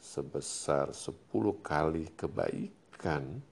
[0.00, 1.12] sebesar 10
[1.60, 3.44] kali kebaikan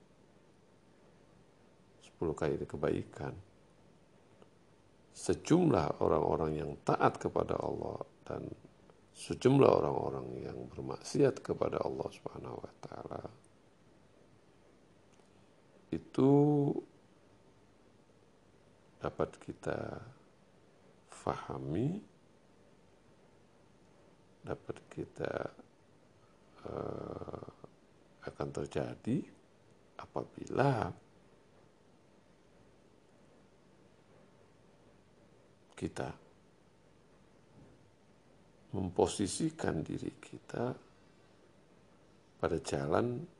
[2.01, 3.37] 10 kali kebaikan
[5.13, 8.49] sejumlah orang-orang yang taat kepada Allah dan
[9.13, 13.21] sejumlah orang-orang yang bermaksiat kepada Allah Subhanahu wa taala
[15.91, 16.31] itu
[18.99, 20.03] dapat kita
[21.07, 22.01] fahami,
[24.43, 25.33] dapat kita
[26.67, 27.47] uh,
[28.27, 29.23] akan terjadi
[29.99, 30.91] apabila
[35.77, 36.09] kita
[38.73, 40.73] memposisikan diri kita
[42.37, 43.36] pada jalan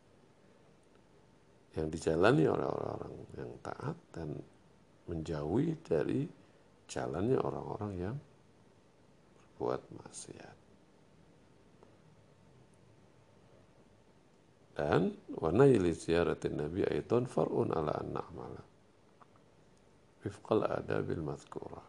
[1.78, 4.34] yang dijalani oleh orang-orang yang taat dan
[5.06, 6.26] menjauhi dari
[6.90, 8.16] jalannya orang-orang yang
[9.58, 10.58] berbuat maksiat.
[14.78, 18.64] Dan warna ili ziyaratin Nabi aiton far'un ala an na'mala.
[20.22, 21.88] Wifqal adabil mazkurah.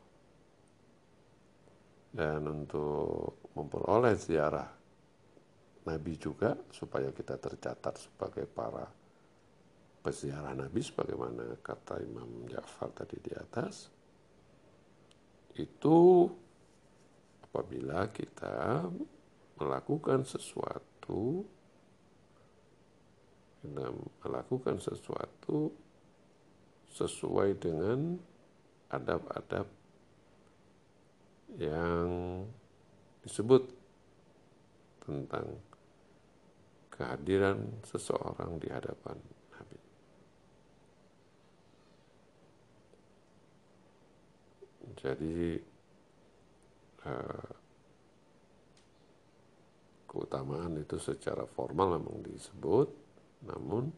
[2.08, 4.72] Dan untuk memperoleh ziarah
[5.84, 8.97] Nabi juga supaya kita tercatat sebagai para
[10.08, 13.92] peziarah Nabi sebagaimana kata Imam Ja'far tadi di atas
[15.60, 16.24] itu
[17.44, 18.88] apabila kita
[19.60, 21.44] melakukan sesuatu
[23.60, 23.84] kita
[24.24, 25.76] melakukan sesuatu
[26.96, 28.16] sesuai dengan
[28.88, 29.68] adab-adab
[31.60, 32.08] yang
[33.20, 33.68] disebut
[35.04, 35.52] tentang
[36.88, 39.20] kehadiran seseorang di hadapan
[39.52, 39.78] Nabi.
[44.96, 45.60] Jadi
[47.04, 47.50] eh,
[50.08, 52.88] keutamaan itu secara formal memang disebut,
[53.44, 53.92] namun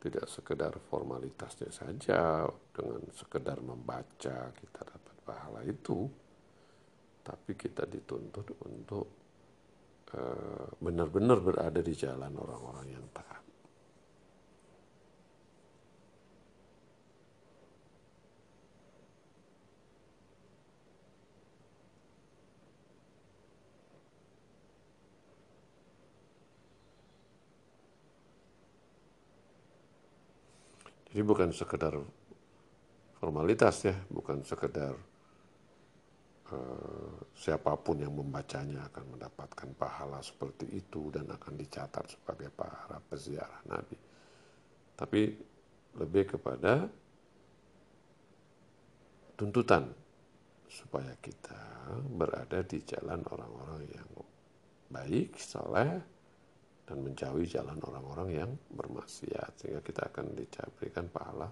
[0.00, 6.08] tidak sekedar formalitasnya saja dengan sekedar membaca kita dapat pahala itu
[7.20, 9.06] tapi kita dituntut untuk
[10.16, 13.39] uh, benar-benar berada di jalan orang-orang yang taat.
[31.10, 31.94] Jadi bukan sekedar
[33.18, 34.94] formalitas ya, bukan sekedar
[36.50, 42.98] Eh, siapa pun yang membacanya akan mendapatkan pahala seperti itu dan akan dicatat sebagai para
[43.06, 43.94] peziarah Nabi.
[44.98, 45.30] Tapi
[45.94, 46.90] lebih kepada
[49.38, 49.94] tuntutan
[50.66, 51.62] supaya kita
[52.18, 54.10] berada di jalan orang-orang yang
[54.90, 56.02] baik, saleh,
[56.90, 61.46] dan menjauhi jalan orang-orang yang bermaksiat sehingga kita akan diberikan pahala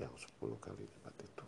[0.00, 1.46] yang 10 kali lipat itu.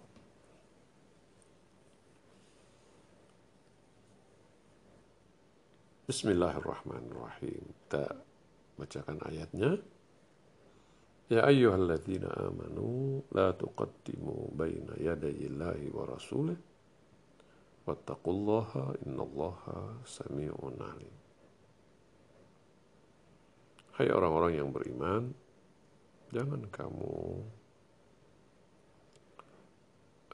[6.12, 7.64] Bismillahirrahmanirrahim.
[7.88, 8.04] Kita
[8.76, 9.80] bacakan ayatnya.
[11.32, 16.58] Ya ayyuhalladzina amanu la tuqaddimu baina yadayillahi wa rasulih
[17.88, 21.19] wattaqullaha innallaha sami'un alim.
[24.00, 25.28] Hai orang-orang yang beriman,
[26.32, 27.44] jangan kamu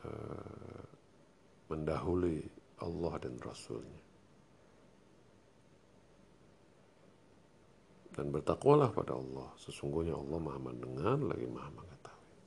[0.06, 0.86] uh,
[1.74, 2.46] mendahului
[2.78, 4.06] Allah dan Rasulnya.
[8.14, 9.50] dan bertakwalah pada Allah.
[9.58, 12.38] Sesungguhnya Allah Maha mendengar lagi Maha mengetahui.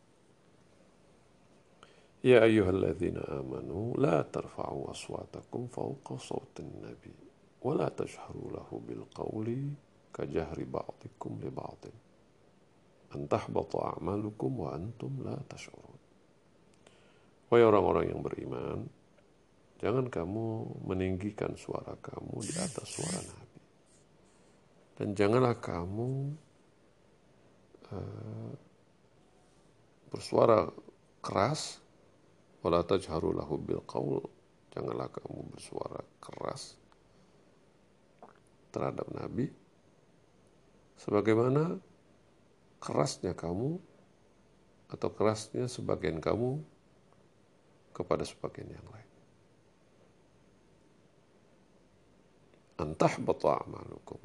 [2.24, 7.12] Ya ayyuhalladzina amanu la tarfa'u aswatakum fawqa sawtin nabi
[7.60, 11.96] tajharu lahu bil qawli kajahri ba'dikum li ba'din
[13.16, 15.98] an tahbata a'malukum wa antum la tash'urun.
[17.50, 18.86] Wahai orang-orang yang beriman,
[19.82, 20.46] jangan kamu
[20.86, 23.62] meninggikan suara kamu di atas suara Nabi.
[25.02, 26.10] Dan janganlah kamu
[27.90, 28.54] uh,
[30.14, 30.70] bersuara
[31.26, 31.82] keras
[32.62, 34.20] wala tajharu lahu bil qaul
[34.74, 36.76] janganlah kamu bersuara keras
[38.70, 39.50] terhadap nabi
[41.00, 41.80] sebagaimana
[42.84, 43.80] kerasnya kamu
[44.92, 46.60] atau kerasnya sebagian kamu
[47.96, 49.12] kepada sebagian yang lain
[52.80, 54.22] antah bata amalukum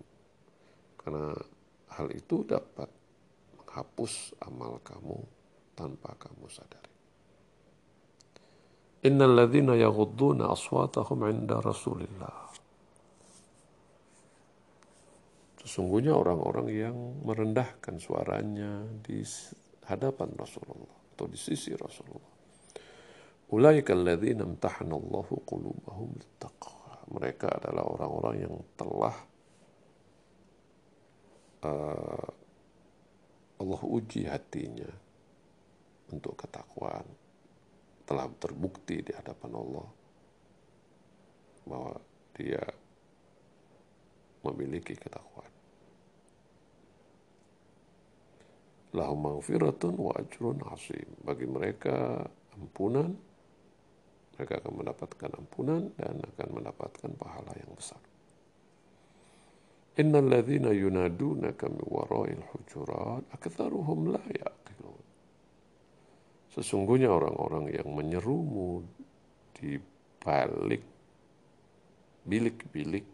[1.02, 1.34] karena
[1.94, 2.88] hal itu dapat
[3.58, 5.18] menghapus amal kamu
[5.74, 6.94] tanpa kamu sadari.
[9.04, 12.53] Innal ladzina yaghudduna aswatahum 'inda Rasulillah.
[15.64, 19.24] Sesungguhnya orang-orang yang merendahkan suaranya di
[19.88, 22.36] hadapan Rasulullah atau di sisi Rasulullah.
[27.04, 29.16] Mereka adalah orang-orang yang telah
[31.64, 32.28] uh,
[33.60, 34.92] Allah uji hatinya
[36.12, 37.08] untuk ketakwaan
[38.04, 39.88] telah terbukti di hadapan Allah
[41.64, 41.96] bahwa
[42.36, 42.60] dia
[44.44, 45.53] memiliki ketakwaan.
[48.94, 51.06] Lahum maghfiratun wa ajrun asim.
[51.26, 52.22] Bagi mereka
[52.54, 53.10] ampunan,
[54.38, 57.98] mereka akan mendapatkan ampunan dan akan mendapatkan pahala yang besar.
[59.98, 65.02] Innal ladzina yunadunaka min wara'il hujurat aktsaruhum la yaqilun.
[66.54, 68.82] Sesungguhnya orang-orang yang menyerumu
[69.54, 69.78] di
[70.18, 70.82] balik
[72.26, 73.06] bilik-bilik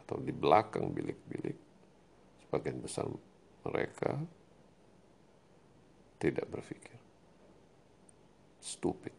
[0.00, 1.58] atau di belakang bilik-bilik
[2.46, 3.04] sebagian besar
[3.66, 4.18] mereka
[6.18, 6.98] tidak berpikir
[8.62, 9.14] stupid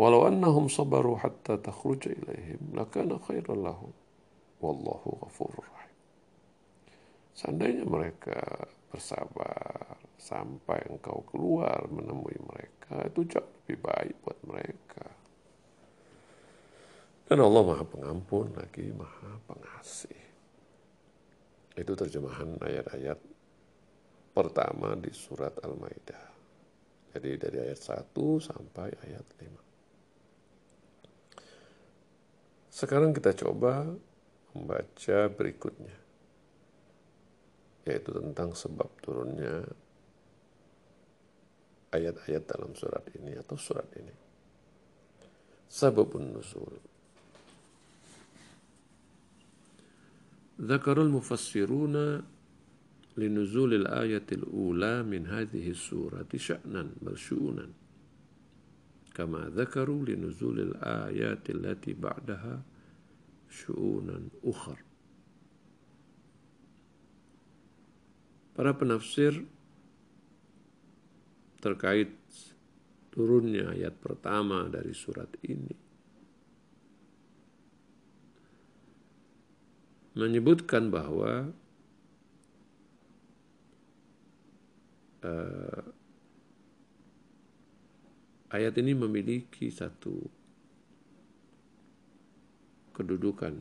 [0.00, 3.92] Walau annahum sabaru hatta takhruja ilaihim lakana khairan lahum.
[4.58, 5.98] Wallahu ghafurur rahim.
[7.36, 15.06] Seandainya mereka bersabar sampai engkau keluar menemui mereka, itu jauh lebih baik buat mereka.
[17.28, 20.21] Dan Allah Maha Pengampun lagi Maha Pengasih.
[21.72, 23.16] Itu terjemahan ayat-ayat
[24.32, 26.32] pertama di surat Al-Maidah.
[27.12, 29.52] Jadi dari ayat 1 sampai ayat 5.
[32.72, 33.84] Sekarang kita coba
[34.56, 35.96] membaca berikutnya.
[37.84, 39.68] Yaitu tentang sebab turunnya
[41.92, 44.16] ayat-ayat dalam surat ini atau surat ini.
[45.68, 46.91] Sababun nuzul.
[50.60, 52.22] ذكر المفسرون
[53.16, 57.68] لنزول الآية الأولى من هذه السورة شأنا بل شؤونا.
[59.14, 62.62] كما ذكروا لنزول الآيات التي بعدها
[63.50, 64.78] شؤونا أخر.
[68.52, 69.48] Para penafsir
[71.64, 72.12] terkait
[73.08, 75.91] turunnya ayat pertama dari surat ini
[80.12, 81.52] menyebutkan bahwa
[85.24, 85.82] uh,
[88.52, 90.28] ayat ini memiliki satu
[92.92, 93.56] kedudukan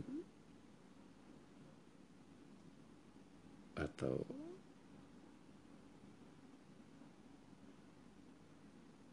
[3.79, 4.27] atau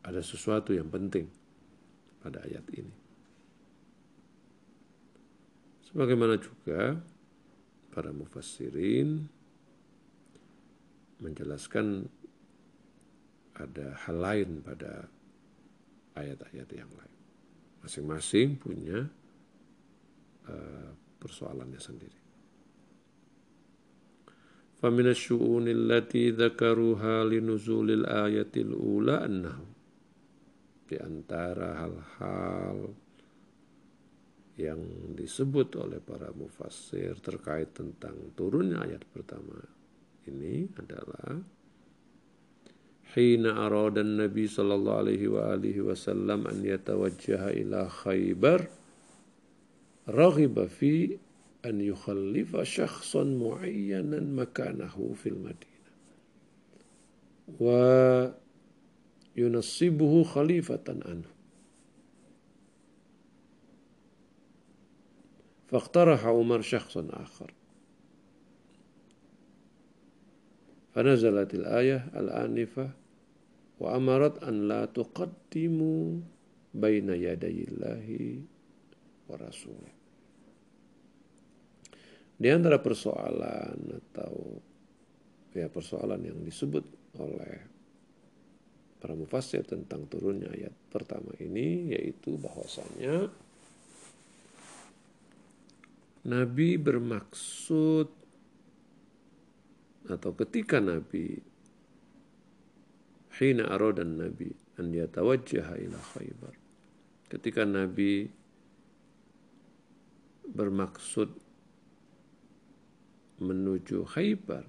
[0.03, 1.31] ada sesuatu yang penting
[2.19, 2.97] pada ayat ini.
[5.87, 6.99] Sebagaimana juga
[7.98, 9.30] para mufassirin
[11.22, 12.10] menjelaskan
[13.54, 15.08] ada hal lain pada
[16.18, 17.18] ayat-ayat yang lain.
[17.86, 19.06] Masing-masing punya
[20.50, 20.90] uh,
[21.22, 22.20] persoalannya sendiri.
[24.84, 29.58] فمن الشؤون التي ذكروها لنزول الآية الأولى أنه
[30.84, 32.94] di antara hal-hal
[34.59, 39.55] yang disebut oleh para mufassir terkait tentang turunnya ayat pertama
[40.27, 41.39] ini adalah
[43.15, 48.69] Hina arada Nabi sallallahu alaihi wa alihi wasallam an yatawajjaha ila Khaybar
[50.11, 51.17] raghiba fi
[51.65, 55.95] an yukhallifa syakhsan muayyanan makanahu fil Madinah.
[57.57, 57.81] Wa
[59.33, 61.38] yunassibuhu khalifatan anhu
[65.68, 67.54] فاقترح عمر شخصا آخر
[70.94, 72.90] فنزلت الآية الآنفة
[73.80, 76.20] وأمرت أن لا تقدموا
[76.74, 78.08] بين يدي الله
[79.30, 79.92] ورسوله
[82.34, 84.60] Di antara persoalan atau
[85.54, 86.84] ya persoalan yang disebut
[87.22, 87.56] oleh
[89.00, 93.30] para mufassir tentang turunnya ayat pertama ini yaitu bahwasanya
[96.29, 98.09] Nabi bermaksud
[100.09, 101.41] atau ketika Nabi
[103.41, 106.55] hina aradan Nabi an yatawajjaha ila Khaybar.
[107.33, 108.29] Ketika Nabi
[110.49, 111.33] bermaksud
[113.41, 114.65] menuju Khaybar.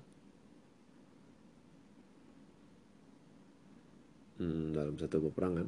[4.39, 5.67] Hmm, dalam satu peperangan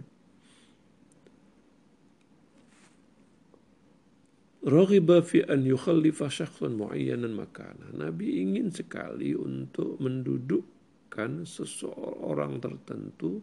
[4.62, 7.90] Raghiba fi an yukhallifa syakhsan muayyanan makana.
[7.98, 13.42] Nabi ingin sekali untuk mendudukkan seseorang tertentu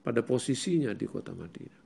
[0.00, 1.84] pada posisinya di kota Madinah.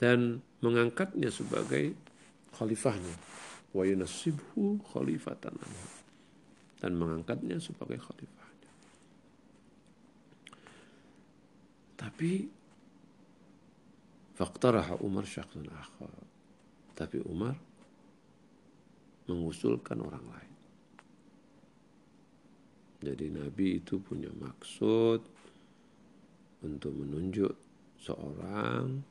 [0.00, 1.92] Dan mengangkatnya sebagai
[2.56, 3.14] khalifahnya.
[3.76, 5.52] Wa yunasibhu khalifatan
[6.80, 8.72] Dan mengangkatnya sebagai khalifahnya.
[12.00, 12.63] Tapi
[14.34, 16.10] Faktaraha Umar syakhsan akhar.
[16.94, 17.54] Tapi Umar
[19.30, 20.54] mengusulkan orang lain.
[23.04, 25.20] Jadi Nabi itu punya maksud
[26.64, 27.52] untuk menunjuk
[28.00, 29.04] seorang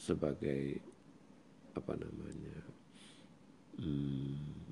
[0.00, 0.80] sebagai
[1.76, 2.58] apa namanya
[3.76, 4.64] hmm,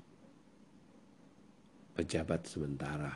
[1.93, 3.13] pejabat sementara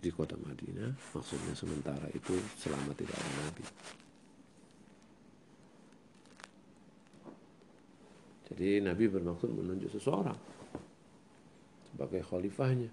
[0.00, 3.64] di kota Madinah maksudnya sementara itu selama tidak ada Nabi.
[8.50, 10.40] Jadi Nabi bermaksud menunjuk seseorang
[11.92, 12.90] sebagai khalifahnya.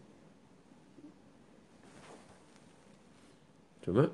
[3.82, 4.12] Cuma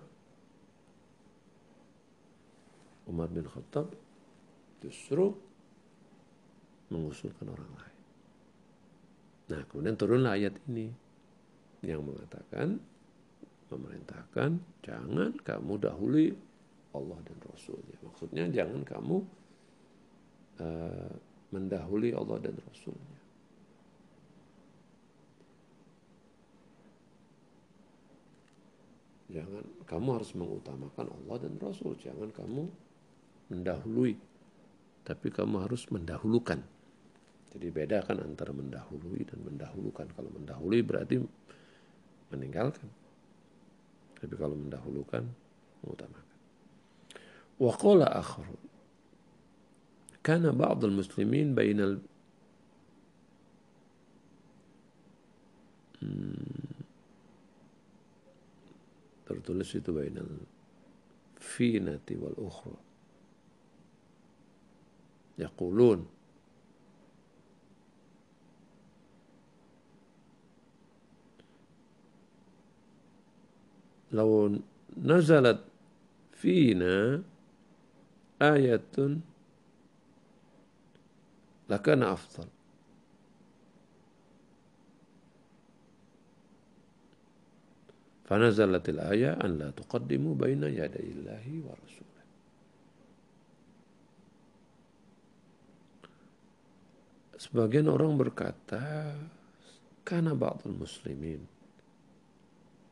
[3.09, 3.89] Umar bin Khattab
[4.85, 5.33] justru
[6.93, 7.99] mengusulkan orang lain.
[9.51, 11.02] Nah, kemudian turunlah ayat ini
[11.83, 12.79] yang mengatakan
[13.67, 16.27] memerintahkan jangan kamu dahului
[16.93, 17.97] Allah dan Rasulnya.
[18.05, 19.17] Maksudnya jangan kamu
[20.61, 21.13] uh,
[21.51, 23.19] mendahului Allah dan Rasulnya.
[29.33, 31.97] Jangan kamu harus mengutamakan Allah dan Rasul.
[31.97, 32.69] Jangan kamu
[33.49, 34.13] mendahului,
[35.01, 36.61] tapi kamu harus mendahulukan.
[37.49, 40.05] Jadi beda kan antara mendahului dan mendahulukan.
[40.13, 41.17] Kalau mendahului berarti
[42.33, 42.89] meninggalkan.
[44.17, 45.23] Tapi kalau mendahulukan,
[45.85, 46.37] mengutamakan.
[47.61, 48.61] Wa qala akharun.
[50.23, 51.99] Kana ba'd al-muslimin bainal
[55.99, 56.79] hmm,
[59.27, 60.31] tertulis itu bainal
[61.43, 62.79] finati wal ukhra
[65.43, 66.07] yaqulun
[74.12, 74.58] لو
[74.96, 75.60] نزلت
[76.32, 77.22] فينا
[78.42, 78.90] آية
[81.68, 82.48] لكان أفضل
[88.24, 92.06] فنزلت الآية أن لا تقدموا بين يدي الله ورسوله
[97.38, 99.14] Sebagian orang berkata,
[100.02, 101.38] karena ba'dul muslimin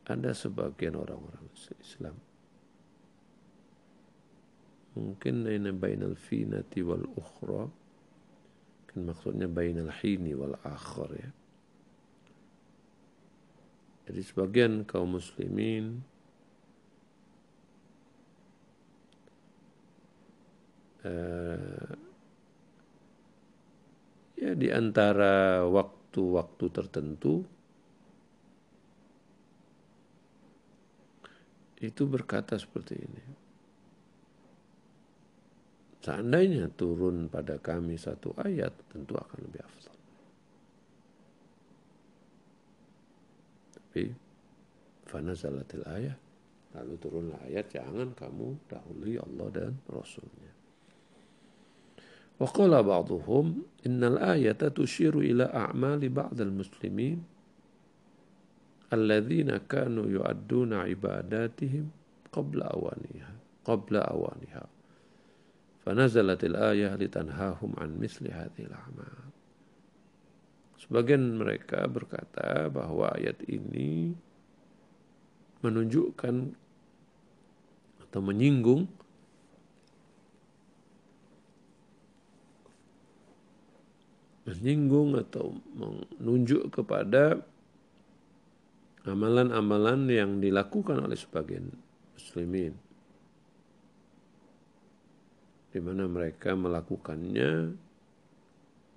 [0.10, 1.46] ada sebagian orang-orang
[1.82, 2.18] Islam.
[4.92, 7.64] Mungkin ini bainal finati wal ukhra.
[8.92, 11.32] Kan maksudnya bainal hini wal akhir ya.
[14.12, 16.04] Jadi sebagian kaum muslimin
[21.08, 21.96] uh,
[24.36, 27.48] ya di antara waktu-waktu tertentu
[31.82, 33.26] itu berkata seperti ini.
[36.02, 39.98] Seandainya turun pada kami satu ayat, tentu akan lebih afdal.
[43.78, 44.04] Tapi,
[45.06, 46.18] fana zalatil ayat,
[46.74, 50.54] lalu turunlah ayat, jangan kamu dahului Allah dan Rasulnya.
[52.42, 57.22] Waqala ba'duhum, innal ayata tushiru ila a'mali ba'dal muslimin,
[58.92, 61.88] alladzina kanu yu'adduna ibadatihim
[62.30, 64.66] qabla awaniha qabla awaniha.
[65.82, 69.34] Fanazalatil ayah litanhahum an misli hadhil amal.
[70.78, 74.14] Sebagian mereka berkata bahwa ayat ini
[75.62, 76.58] menunjukkan
[78.02, 78.90] atau menyinggung
[84.42, 87.46] menyinggung atau menunjuk kepada
[89.06, 91.66] amalan-amalan yang dilakukan oleh sebagian
[92.14, 92.74] muslimin
[95.72, 97.74] di mana mereka melakukannya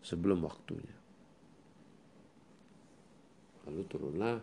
[0.02, 0.98] sebelum waktunya.
[3.64, 4.36] Lalu turunlah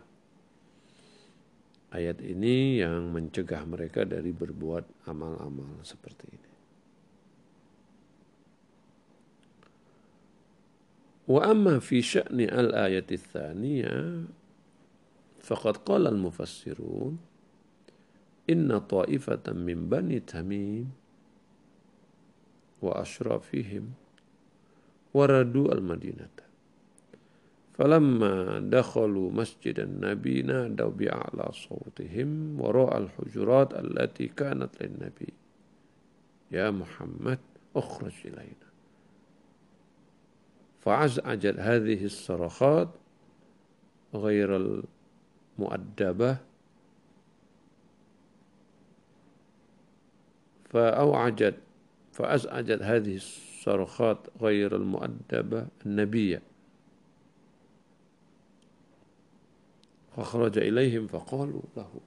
[1.92, 6.50] ayat ini yang mencegah mereka dari berbuat amal-amal seperti ini.
[11.22, 14.41] Wa amma fi sya'ni al-ayati tsaniyah
[15.42, 17.18] فقد قال المفسرون
[18.50, 20.90] إن طائفة من بني تميم
[22.82, 23.92] وأشرافهم
[25.14, 26.28] وردوا المدينة.
[27.72, 35.32] فلما دخلوا مسجد النبي نادوا بأعلى صوتهم وراء الحجرات التي كانت للنبي.
[36.50, 37.38] يا محمد
[37.76, 38.72] أخرج إلينا.
[40.80, 42.88] فعزعجت هذه الصرخات
[44.14, 44.82] غير
[45.58, 46.36] مؤدبة.
[50.64, 51.54] فأوعجت
[52.12, 56.42] فأزعجت هذه الصرخات غير المؤدبة النبية.
[60.16, 62.00] فخرج إليهم فقالوا له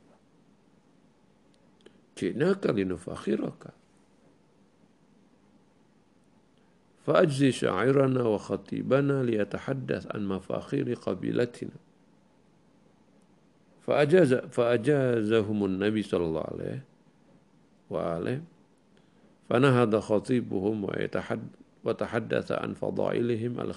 [2.17, 3.67] جئناك لنفاخرك.
[7.05, 11.84] فأجزي شاعرنا وخطيبنا ليتحدث عن مفاخير قبيلتنا.
[13.87, 16.83] فأجاز فأجازهم النبي صلى الله عليه
[17.89, 18.41] وآله
[19.49, 20.87] فنهض خطيبهم
[21.83, 23.73] وتحدث عن فضائلهم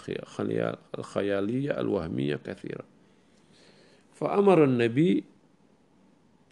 [0.98, 2.84] الخيالية الوهمية كثيرا
[4.14, 5.24] فأمر النبي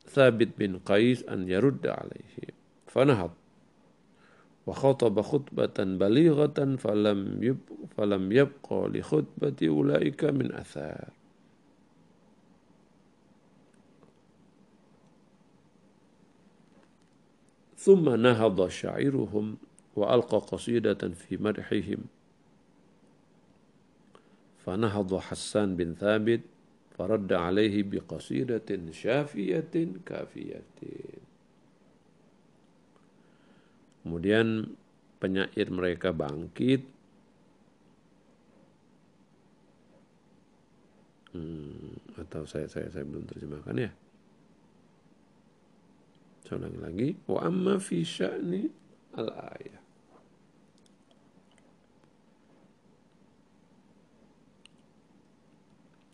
[0.06, 2.54] ثابت بن قيس أن يرد عليه
[2.86, 3.30] فنهض.
[4.66, 11.08] وخطب خطبة بليغة فلم يبق فلم يبقى لخطبة أولئك من أثار.
[17.85, 19.57] ثم نهض شاعرهم
[19.95, 22.01] وألقى قصيدة في مدحهم
[24.65, 26.41] فنهض حسان بن ثابت
[26.97, 29.73] فرد عليه بقصيدة شافية
[30.05, 30.69] كافية
[34.01, 34.65] Kemudian
[35.21, 36.81] penyair mereka bangkit
[41.37, 43.93] hmm, atau saya saya saya belum terjemahkan ya.
[46.46, 47.08] Saya ulangi lagi.
[47.26, 48.62] Wa amma fi sya'ni
[49.18, 49.82] al-ayah.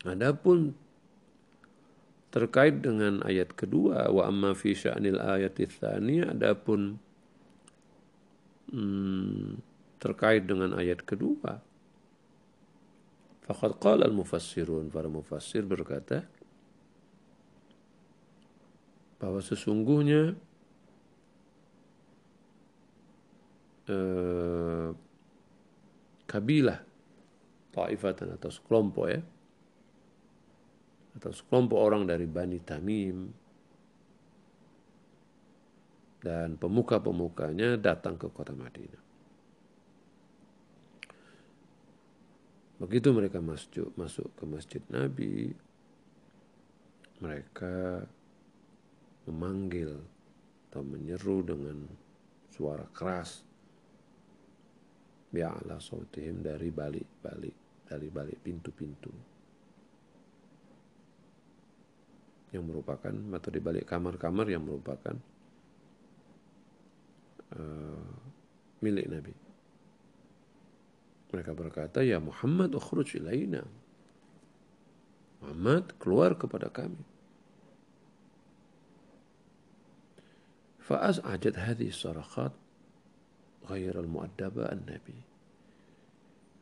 [0.03, 0.73] Adapun
[2.33, 6.97] terkait dengan ayat kedua wa amma fi sya'nil ayati tsaniyah adapun
[8.73, 9.61] hmm,
[10.01, 11.61] terkait dengan ayat kedua
[13.45, 16.25] faqad qala al-mufassirun para mufassir berkata
[19.23, 20.35] bahwa sesungguhnya
[23.87, 24.89] eh,
[26.27, 26.83] kabilah
[27.71, 29.23] taifatan atau sekelompok ya
[31.15, 33.31] atau sekelompok orang dari Bani Tamim
[36.19, 39.03] dan pemuka-pemukanya datang ke kota Madinah.
[42.83, 45.55] Begitu mereka masuk, masuk ke masjid Nabi,
[47.23, 48.03] mereka
[49.29, 49.97] memanggil
[50.69, 51.85] atau menyeru dengan
[52.49, 53.45] suara keras
[55.33, 57.55] bi'ala sautihim dari balik-balik
[57.89, 59.09] dari balik pintu-pintu
[62.53, 65.17] yang merupakan atau di balik kamar-kamar yang merupakan
[67.57, 68.13] uh,
[68.85, 69.33] milik Nabi.
[71.33, 73.65] Mereka berkata, "Ya Muhammad, ukhruj ilaina."
[75.41, 77.12] Muhammad, keluar kepada kami.
[80.88, 82.52] فأزعجت هذه الصرخات
[83.68, 85.20] غير المؤدبة النبي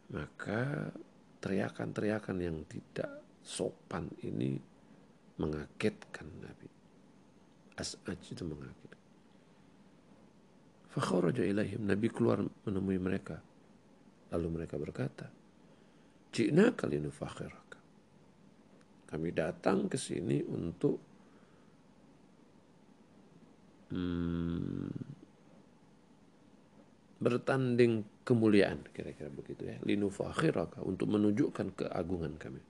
[0.07, 0.95] maka
[1.43, 4.55] teriakan-teriakan yang tidak sopan ini
[5.43, 6.71] mengagetkan Nabi
[7.75, 9.03] As'aj itu mengagetkan
[10.95, 13.43] Fakharaja ilaihim Nabi keluar menemui mereka
[14.31, 15.27] lalu mereka berkata
[16.31, 17.79] Jina kali nufakhiraka
[19.11, 21.10] kami datang ke sini untuk
[23.92, 24.90] hmm,
[27.22, 29.78] bertanding kemuliaan kira-kira begitu ya.
[29.86, 32.62] Linufakhiraka untuk menunjukkan keagungan kami.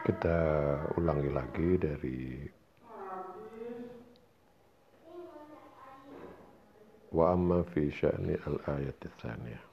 [0.00, 0.38] Kita
[0.98, 2.18] ulangi lagi dari
[7.10, 9.70] wa amma fi sya'ni al-ayat tsaniyah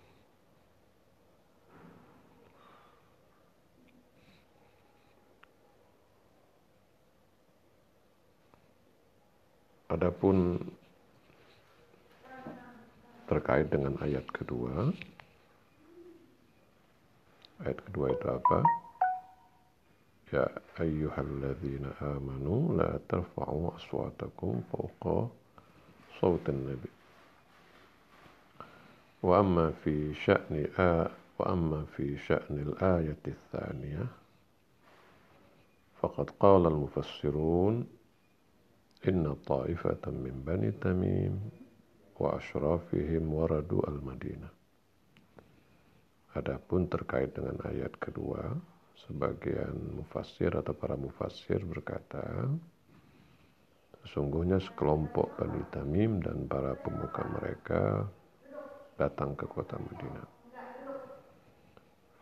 [9.87, 10.59] Adapun
[13.31, 14.91] terkait dengan ayat kedua
[17.63, 18.59] ayat kedua itu apa?
[20.27, 20.43] Ya
[20.83, 25.31] ayyuhalladzina amanu la tarfa'u aswatakum fawqa
[26.19, 26.96] sawtin nabi
[29.21, 34.05] wa amma fi sya'ni a wa amma fi الثانية
[36.01, 37.75] فقد قال faqad qala al-mufassirun
[39.05, 41.33] inna ta'ifatan min bani tamim
[42.17, 44.53] wa waradu al-madinah.
[46.37, 48.53] Adapun terkait dengan ayat kedua,
[49.05, 52.49] sebagian mufassir atau para mufassir berkata,
[54.05, 58.05] sesungguhnya sekelompok Bani Tamim dan para pemuka mereka
[58.97, 60.27] datang ke kota Madinah.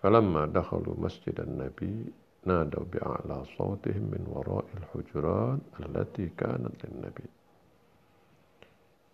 [0.04, 2.06] Falamma dakhalu masjid nabi
[2.46, 7.26] nadaw bi'a'la sawtihim min wara'il hujurat allati kanat nabi.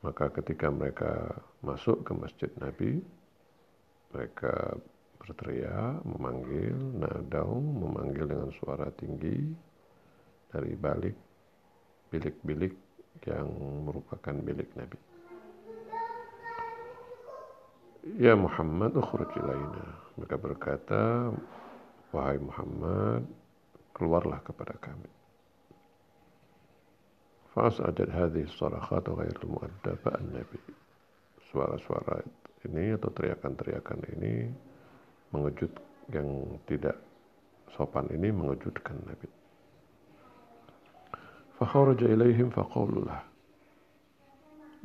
[0.01, 1.29] Maka ketika mereka
[1.61, 2.97] masuk ke masjid Nabi,
[4.09, 4.73] mereka
[5.21, 9.53] berteriak, memanggil, nadau, memanggil dengan suara tinggi
[10.49, 11.13] dari balik
[12.09, 12.73] bilik-bilik
[13.29, 13.47] yang
[13.85, 15.10] merupakan bilik Nabi.
[18.01, 19.85] Ya Muhammad ukhruj ilaina.
[20.17, 21.29] Mereka berkata,
[22.09, 23.29] wahai Muhammad,
[23.93, 25.09] keluarlah kepada kami.
[27.53, 30.57] Fa'as'adat hadhihi sarakhat ghair mu'addaba an-nabi.
[31.51, 32.25] Suara-suara
[32.65, 34.49] ini atau teriakan-teriakan ini
[35.35, 35.73] mengejut
[36.09, 36.97] yang tidak
[37.75, 39.29] sopan ini mengejutkan Nabi.
[41.55, 43.21] Fakharaja ilaihim faqaululah.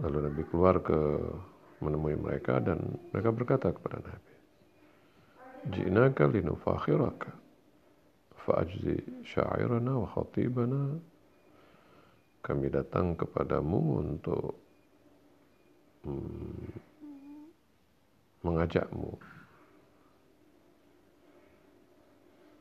[0.04, 0.98] Lalu Nabi keluar ke
[1.80, 4.34] menemui mereka dan mereka berkata kepada Nabi,
[5.66, 7.30] Ji'naka linufakhiraka
[8.46, 10.94] fa'ajzi syairana wa khatibana
[12.46, 14.54] kami datang kepadamu untuk
[16.06, 16.70] hmm,
[18.46, 19.18] mengajakmu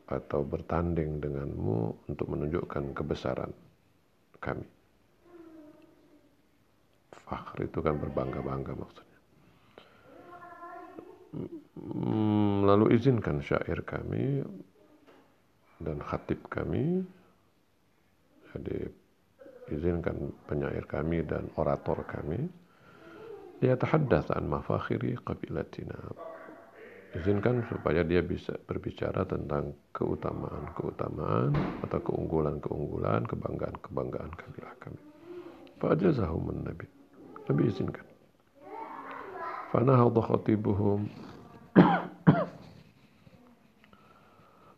[0.06, 3.54] atau bertanding denganmu untuk menunjukkan kebesaran
[4.42, 4.75] kami.
[7.26, 9.20] Fakhr itu kan berbangga-bangga maksudnya.
[11.76, 14.40] Hmm, lalu izinkan syair kami
[15.84, 17.04] dan khatib kami
[18.56, 18.88] jadi
[19.76, 22.48] izinkan penyair kami dan orator kami
[23.60, 26.00] liyatahaddath an mafakhiri qabilatina
[27.16, 31.56] izinkan supaya dia bisa berbicara tentang keutamaan-keutamaan
[31.88, 35.00] atau keunggulan-keunggulan, kebanggaan-kebanggaan kabilah kami.
[35.80, 36.95] Fa'ajazahum Nabi.
[37.46, 38.06] Nabi izinkan.
[39.70, 41.06] Fanahadha khatibuhum.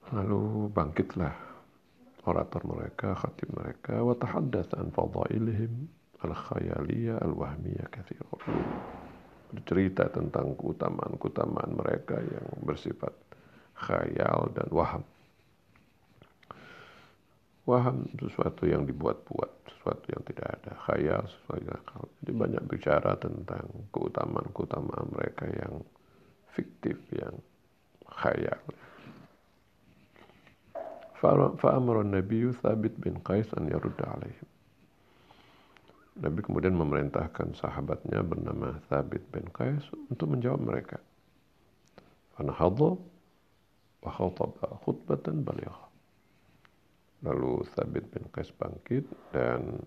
[0.08, 1.36] Lalu bangkitlah
[2.28, 5.88] orator mereka, khatib mereka, wa tahaddath an fadailihim
[6.24, 8.28] al-khayaliyah al-wahmiyah kathira.
[9.48, 13.16] Bercerita tentang keutamaan-keutamaan mereka yang bersifat
[13.80, 15.04] khayal dan waham.
[17.68, 22.04] Waham sesuatu yang dibuat-buat, sesuatu yang tidak ada, khayal, sesuatu yang akal.
[22.24, 22.42] Jadi hmm.
[22.48, 25.84] banyak bicara tentang keutamaan-keutamaan mereka yang
[26.56, 27.36] fiktif, yang
[28.08, 28.56] khayal.
[31.60, 34.48] Fa'amrun Nabi Thabit bin Qais an yarudda alaihim.
[36.24, 41.04] Nabi kemudian memerintahkan sahabatnya bernama Thabit bin Qais untuk menjawab mereka.
[42.40, 42.96] Fanahadhu
[44.02, 44.12] wa
[44.88, 45.87] khutbatan balighah
[47.28, 49.04] Lalu Thabit bin Qais bangkit
[49.36, 49.84] dan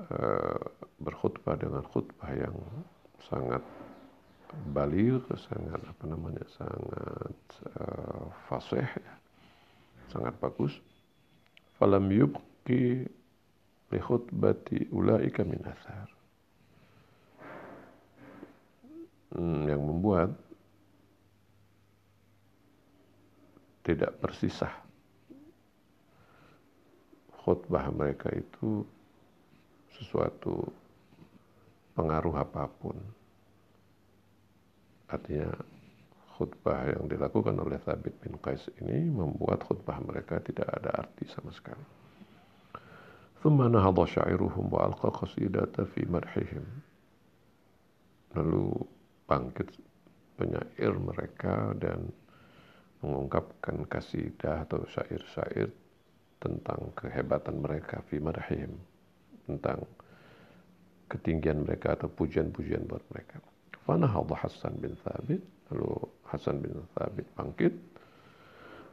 [0.00, 0.64] uh,
[0.96, 2.56] berkhutbah dengan khutbah yang
[3.28, 3.60] sangat
[4.72, 7.36] baligh, sangat apa namanya, sangat
[7.76, 8.88] uh, fasih
[10.12, 10.76] sangat bagus.
[11.76, 13.08] Falam yubqi
[13.92, 16.08] li khutbati ulaika min athar.
[19.32, 20.36] Hmm, yang membuat
[23.80, 24.81] tidak bersisa
[27.43, 28.83] khutbah mereka itu
[29.95, 30.67] sesuatu
[31.97, 32.97] pengaruh apapun.
[35.07, 35.49] Artinya
[36.37, 41.49] khutbah yang dilakukan oleh Thabit bin Qais ini membuat khutbah mereka tidak ada arti sama
[41.49, 41.97] sekali.
[43.37, 46.65] ثم نهض شاعرهم وألقى قصيدة في مرحهم.
[48.33, 48.65] Lalu
[49.29, 49.69] bangkit
[50.41, 52.09] penyair mereka dan
[53.01, 55.69] mengungkapkan kasidah atau syair-syair
[56.42, 58.74] tentang kehebatan mereka fi marhihim
[59.46, 59.86] tentang
[61.06, 63.38] ketinggian mereka atau pujian-pujian buat mereka.
[63.86, 65.92] Fanahadha Hassan bin Thabit lalu
[66.26, 67.74] Hasan bin Thabit bangkit.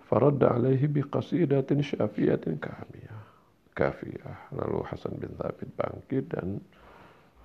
[0.09, 3.21] Faradda alaihi biqasidatin syafiyatin kafiyah.
[3.77, 4.37] Kafiyah.
[4.57, 6.57] Lalu Hasan bin Thabit bangkit dan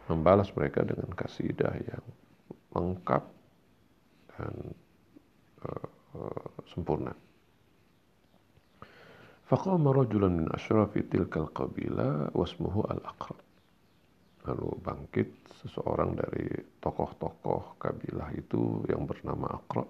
[0.09, 2.05] membalas mereka dengan kasidah yang
[2.72, 3.24] lengkap
[4.34, 4.55] dan
[5.64, 5.86] uh,
[6.18, 7.12] uh, sempurna.
[9.45, 13.36] Faqama rajulan min asyrafi tilkal qabila wasmuhu al-aqrab.
[14.45, 15.28] Lalu bangkit
[15.64, 16.45] seseorang dari
[16.84, 19.84] tokoh-tokoh kabilah itu yang bernama Aqra.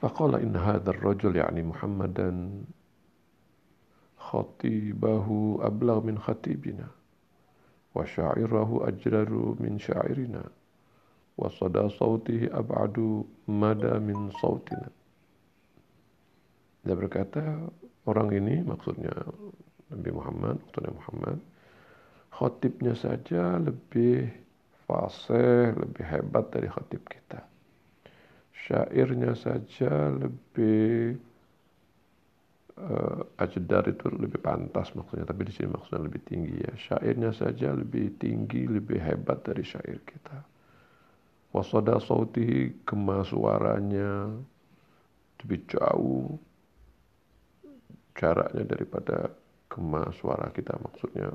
[0.00, 2.64] Faqala inna hadzal rajul yani Muhammadan
[4.16, 6.88] khatibahu ablagh min khatibina
[7.92, 10.40] wa sya'irahu ajraru min sya'irina
[11.36, 14.88] wa sada sautihi ab'adu mada min sautina.
[16.82, 17.68] Dia berkata,
[18.06, 19.14] orang ini maksudnya
[19.92, 21.38] Nabi Muhammad, maksudnya Muhammad,
[22.32, 24.32] khotibnya saja lebih
[24.88, 27.44] fasih, lebih hebat dari khotib kita.
[28.62, 31.18] Syairnya saja lebih
[32.78, 36.72] uh, ajdar itu lebih pantas maksudnya, tapi di sini maksudnya lebih tinggi ya.
[36.78, 40.40] Syairnya saja lebih tinggi, lebih hebat dari syair kita.
[41.52, 44.32] Wasada sautihi kemas suaranya
[45.44, 46.40] lebih jauh
[48.16, 49.32] jaraknya daripada
[49.72, 51.32] kemas suara kita maksudnya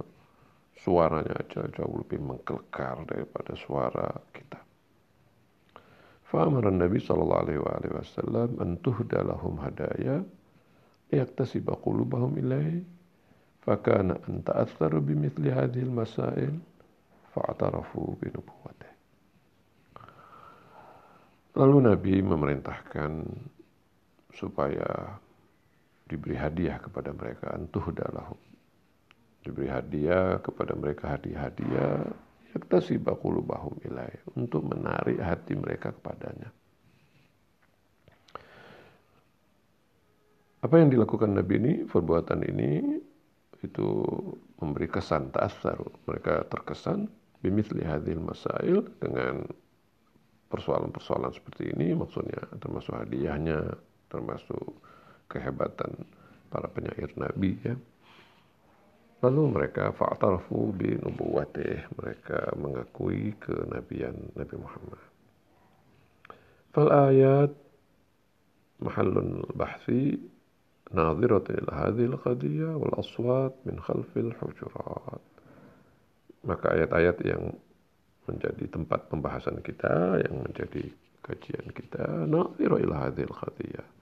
[0.78, 4.62] suaranya aja jauh lebih mengkelkar daripada suara kita.
[6.28, 9.26] Fa'amara Nabi sallallahu alaihi wasallam an tuhda
[9.58, 10.22] hadaya
[11.10, 12.84] yaktasiba qulubahum ilaihi
[13.64, 15.50] fakana an ta'atharu bimithli
[17.34, 18.92] fa'tarafu bi nubuwwatih.
[21.58, 23.12] Lalu Nabi memerintahkan
[24.30, 25.18] supaya
[26.08, 27.54] diberi hadiah kepada mereka.
[27.54, 28.40] Antuhda lahum
[29.48, 32.04] diberi hadiah kepada mereka hadiah-hadiah.
[32.52, 34.12] Yaktasiba qulubahum ilai.
[34.36, 36.52] Untuk menarik hati mereka kepadanya.
[40.60, 43.00] Apa yang dilakukan Nabi ini, perbuatan ini
[43.64, 43.88] itu
[44.60, 46.04] memberi kesan ta'assaru.
[46.10, 47.08] Mereka terkesan
[47.40, 49.48] bimithli hadhil masail dengan
[50.50, 51.94] persoalan-persoalan seperti ini.
[51.94, 53.80] Maksudnya termasuk hadiahnya,
[54.10, 54.76] termasuk
[55.28, 56.08] kehebatan
[56.48, 57.76] para penyair nabi ya.
[59.26, 65.02] Lalu mereka fa'tarfu bi nubuwwatih, mereka mengakui kenabian Nabi Muhammad.
[66.70, 67.50] Fal ayat
[68.78, 70.22] mahallun bahsi
[70.94, 75.22] nadhiratun ila hadhil qadiyah wal aswat min khalfil hujurat.
[76.46, 77.58] Maka ayat-ayat yang
[78.30, 80.94] menjadi tempat pembahasan kita, yang menjadi
[81.26, 83.97] kajian kita, nadhirah ila hadhil qadiyah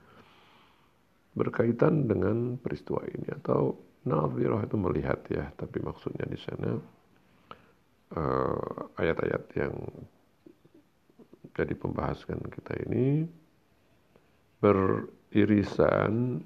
[1.36, 3.75] berkaitan dengan peristiwa ini atau
[4.07, 6.79] nazirah itu melihat ya tapi maksudnya di sana
[8.15, 9.75] uh, ayat-ayat yang
[11.55, 13.27] jadi pembahasan kita ini
[14.63, 16.39] beririsan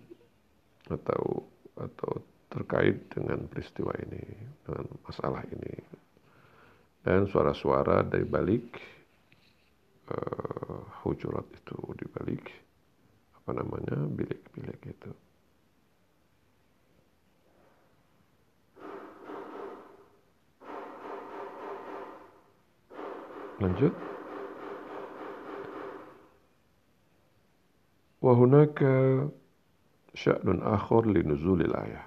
[0.89, 1.45] atau
[1.77, 2.11] atau
[2.49, 4.25] terkait dengan peristiwa ini,
[4.65, 5.75] dengan masalah ini.
[6.99, 8.67] Dan suara-suara dari balik
[10.11, 12.43] uh, hujurat itu, di balik
[13.49, 15.09] apa namanya bilik-bilik itu.
[23.57, 23.89] Lanjut.
[28.21, 29.25] Wahunaka
[30.13, 32.05] sya'nun akhar li nuzulil ayah.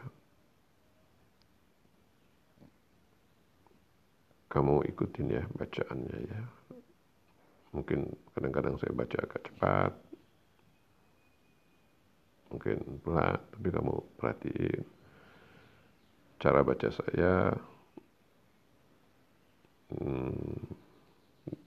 [4.46, 6.40] Kamu ikutin ya bacaannya ya.
[7.74, 10.11] Mungkin kadang-kadang saya baca agak cepat.
[12.52, 14.84] Mungkin pelan, tapi kamu perhatiin
[16.36, 17.56] cara baca saya.
[19.92, 20.68] Hmm,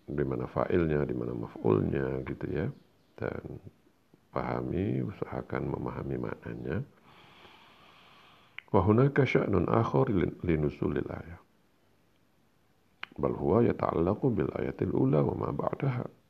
[0.06, 2.70] di mana fa'ilnya, di mana maf'ulnya gitu ya.
[3.18, 3.58] Dan
[4.30, 6.86] pahami, usahakan memahami maknanya.
[8.70, 10.12] Wa hunaka sya'nun akhar
[10.46, 11.42] linusulil ayah.
[13.16, 16.25] Bal huwa yata'allaqu bil ayatil ula wa ma ba'daha.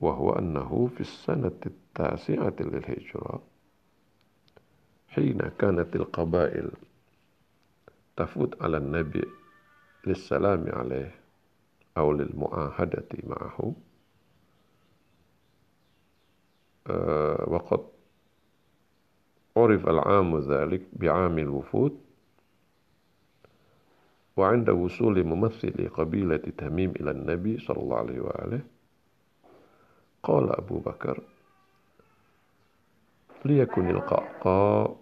[0.00, 3.42] Huwa annahu fi sanati التاسعة للهجرة
[5.08, 6.70] حين كانت القبائل
[8.16, 9.24] تفوت على النبي
[10.06, 11.14] للسلام عليه
[11.96, 13.74] أو للمعاهدة معه
[16.86, 17.80] آه، وقد
[19.56, 22.00] عرف العام ذلك بعام الوفود
[24.36, 28.60] وعند وصول ممثل قبيلة تميم إلى النبي صلى الله عليه وآله
[30.26, 31.22] قال أبو بكر
[33.44, 34.96] ليكن القعقاء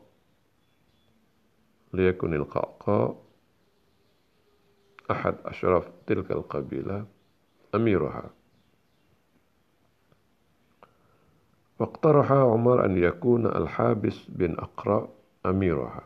[1.93, 3.23] ليكن القعقاء
[5.11, 7.07] أحد أشراف تلك القبيلة
[7.75, 8.31] أميرها.
[11.79, 15.09] واقترح عمر أن يكون الحابس بن أقرأ
[15.47, 16.03] أميرها.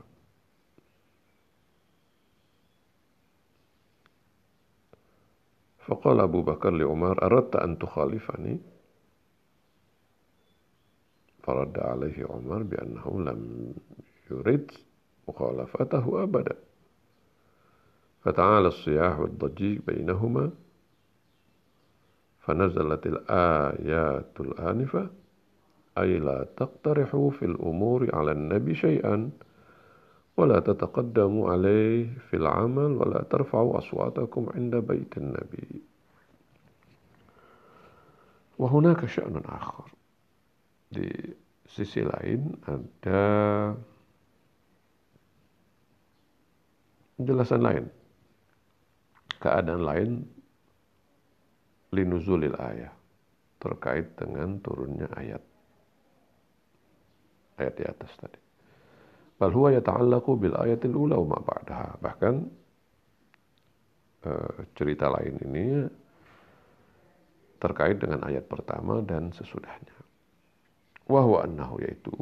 [5.78, 8.77] فقال أبو بكر لعمر أردت أن تخالفني؟
[11.48, 13.72] فرد عليه عمر بأنه لم
[14.30, 14.70] يرد
[15.28, 16.56] مخالفته أبدا.
[18.20, 20.50] فتعالى الصياح والضجيج بينهما.
[22.40, 25.10] فنزلت الآيات الآنفة.
[25.98, 29.30] أي لا تقترحوا في الأمور على النبي شيئا
[30.36, 35.82] ولا تتقدموا عليه في العمل ولا ترفعوا أصواتكم عند بيت النبي.
[38.58, 39.97] وهناك شأن آخر.
[40.88, 41.08] Di
[41.68, 43.22] sisi lain ada
[47.20, 47.84] penjelasan lain
[49.38, 50.10] keadaan lain
[51.92, 52.94] linuzulil ayat
[53.58, 55.42] terkait dengan turunnya ayat
[57.58, 58.40] ayat di atas tadi.
[59.38, 61.98] Bal huwa yata'allaqu bil ayatil ula wa ba'daha.
[62.02, 62.34] Bahkan
[64.26, 65.66] uh, cerita lain ini
[67.58, 69.97] terkait dengan ayat pertama dan sesudahnya.
[71.08, 72.12] Wa huwa annahu yaitu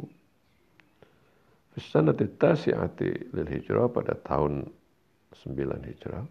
[1.75, 4.63] fi sanati tasi'ati lil hijrah pada tahun
[5.35, 5.53] 9
[5.91, 6.23] hijrah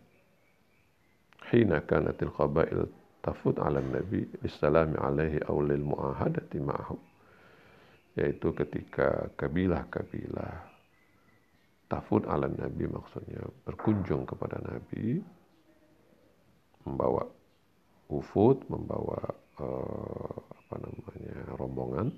[1.52, 2.88] hina kanatil qabail
[3.20, 6.96] tafut ala nabi lissalami alaihi aw lil muahadati ma'ahu
[8.16, 10.76] yaitu ketika kabilah-kabilah
[11.86, 15.20] tafud ala Nabi maksudnya berkunjung kepada Nabi
[16.88, 17.28] membawa
[18.08, 19.20] ufud, membawa
[19.60, 22.08] uh, apa namanya rombongan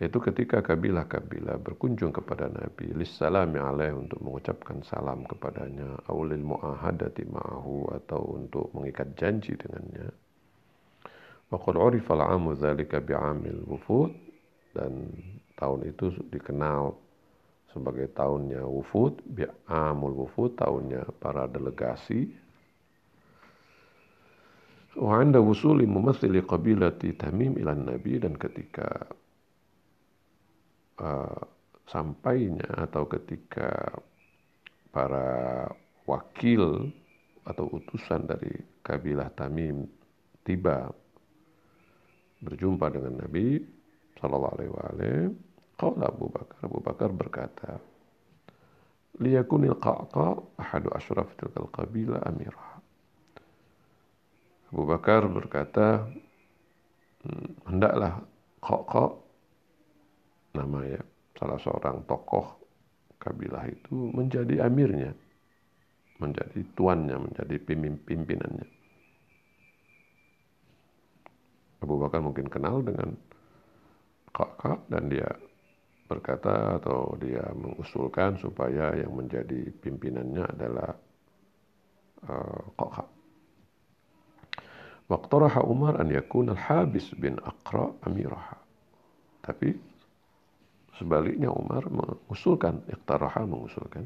[0.00, 7.92] yaitu ketika kabilah-kabilah berkunjung kepada Nabi lissalami alaih untuk mengucapkan salam kepadanya awlil mu'ahadati ma'ahu
[8.00, 10.08] atau untuk mengikat janji dengannya
[11.50, 14.14] Waqad urifa al-amu dzalika bi'amil wufud
[14.70, 15.10] dan
[15.58, 16.94] tahun itu dikenal
[17.74, 19.18] sebagai tahunnya wufud,
[19.66, 22.30] amul wufud, tahunnya para delegasi.
[24.94, 29.06] Wa anda wusuli mumathili qabilati Tamim ila Nabi dan ketika
[31.00, 31.40] uh,
[31.88, 33.98] sampainya atau ketika
[34.94, 35.66] para
[36.06, 36.92] wakil
[37.48, 38.52] atau utusan dari
[38.84, 39.88] kabilah Tamim
[40.44, 40.92] tiba
[42.44, 43.58] berjumpa dengan Nabi
[44.20, 45.50] Sallallahu Alaihi Wasallam
[45.80, 47.80] Qala Abu Bakar, Abu Bakar berkata,
[49.16, 52.84] Liyakunil qaqa ahadu ashraf tilkal qabila amirah.
[54.68, 56.04] Abu Bakar berkata,
[57.24, 58.20] hmm, hendaklah
[58.60, 59.16] qaqa
[60.54, 61.00] nama ya
[61.38, 62.60] salah seorang tokoh
[63.20, 65.12] kabilah itu menjadi amirnya,
[66.16, 67.56] menjadi tuannya, menjadi
[68.08, 68.68] pimpinannya.
[71.80, 73.16] Abu Bakar mungkin kenal dengan
[74.32, 75.28] kakak dan dia
[76.08, 80.90] berkata atau dia mengusulkan supaya yang menjadi pimpinannya adalah
[82.26, 83.08] uh, Qaqah.
[85.10, 88.58] Waqtaraha Umar an yakun al-Habis bin Aqra amiraha.
[89.42, 89.89] Tapi
[91.00, 94.04] sebaliknya Umar mengusulkan, iqtaraha mengusulkan.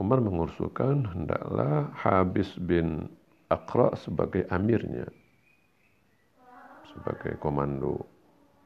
[0.00, 3.04] Umar mengusulkan hendaklah Habis bin
[3.52, 5.04] Aqra sebagai amirnya.
[6.88, 8.08] Sebagai komando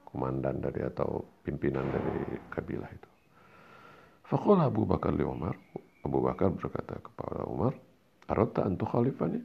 [0.06, 3.10] komandan dari atau pimpinan dari kabilah itu.
[4.30, 5.58] Faqala Abu Bakar li Umar.
[6.06, 7.74] Abu Bakar berkata kepada Umar,
[8.30, 9.42] Arata antu khalifani?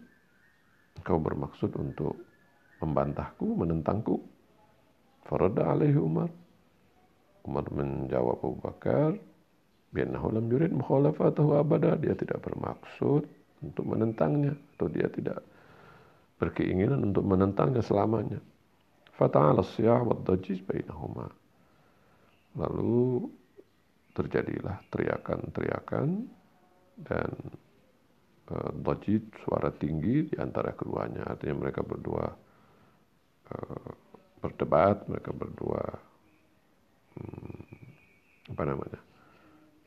[1.02, 2.16] Kau bermaksud untuk
[2.80, 4.22] membantahku, menentangku?
[5.28, 6.30] Farada alaihi Umar.
[7.50, 9.18] Umar menjawab Abu Bakar,
[9.90, 11.98] Biannahu lam yurid mukhalafatahu abada.
[11.98, 13.26] Dia tidak bermaksud
[13.66, 14.54] untuk menentangnya.
[14.78, 15.42] Atau dia tidak
[16.38, 18.38] berkeinginan untuk menentangnya selamanya.
[19.18, 21.26] Fata'ala siyah wa dajiz bainahuma.
[22.54, 23.34] Lalu
[24.14, 26.30] terjadilah teriakan-teriakan
[27.02, 27.34] dan
[28.82, 31.26] dajid suara tinggi di antara keduanya.
[31.26, 32.26] Artinya mereka berdua
[33.54, 33.90] uh,
[34.42, 35.82] berdebat, mereka berdua
[38.50, 39.00] apa namanya?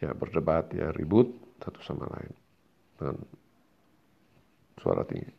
[0.03, 1.31] Ya berdebat, ya ribut
[1.63, 2.35] satu sama lain
[2.99, 3.17] dengan
[4.83, 5.31] suara tinggi.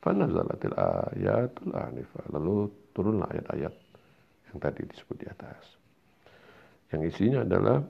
[0.00, 2.24] Fanazalatil ayatul anifah.
[2.32, 3.74] Lalu turunlah ayat-ayat
[4.52, 5.76] yang tadi disebut di atas.
[6.94, 7.82] Yang isinya adalah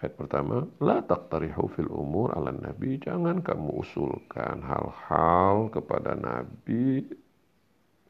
[0.00, 7.02] ayat pertama, la taqtarihu fil umur ala nabi, jangan kamu usulkan hal-hal kepada nabi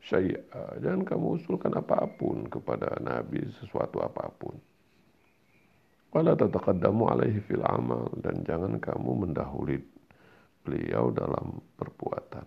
[0.07, 4.55] syai'a, jangan kamu usulkan apa pun kepada nabi sesuatu apa pun.
[6.15, 9.83] Wala tataqaddamu alaihi fil amal dan jangan kamu mendahului
[10.63, 12.47] beliau dalam perbuatan.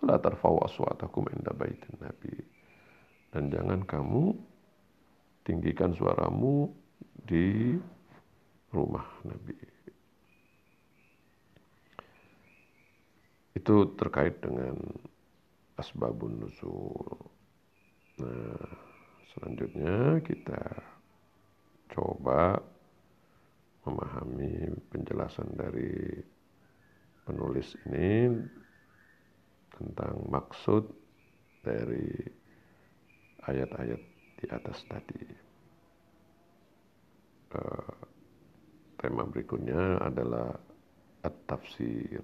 [0.00, 2.32] Wala tarfa'u aswatakum inda baitin nabi
[3.34, 4.32] dan jangan kamu
[5.44, 6.70] tinggikan suaramu
[7.28, 7.76] di
[8.72, 9.56] rumah Nabi.
[13.56, 14.76] Itu terkait dengan
[15.78, 17.16] asbabun nuzul.
[18.18, 18.66] Nah,
[19.30, 20.62] selanjutnya kita
[21.94, 22.58] coba
[23.86, 26.18] memahami penjelasan dari
[27.24, 28.34] penulis ini
[29.72, 30.82] tentang maksud
[31.62, 32.10] dari
[33.46, 34.02] ayat-ayat
[34.38, 35.24] di atas tadi.
[37.48, 37.96] Uh,
[39.00, 40.52] tema berikutnya adalah
[41.24, 42.20] at-tafsir.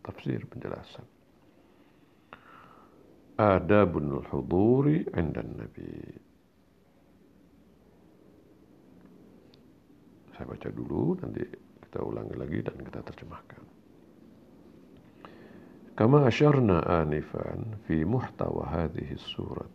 [0.00, 1.17] Tafsir penjelasan.
[3.37, 5.89] Adabun huduri inda Nabi.
[10.33, 11.43] Saya baca dulu, nanti
[11.81, 13.63] kita ulangi lagi dan kita terjemahkan.
[15.97, 19.69] كما أشرنا آنفا في محتوى هذه السورة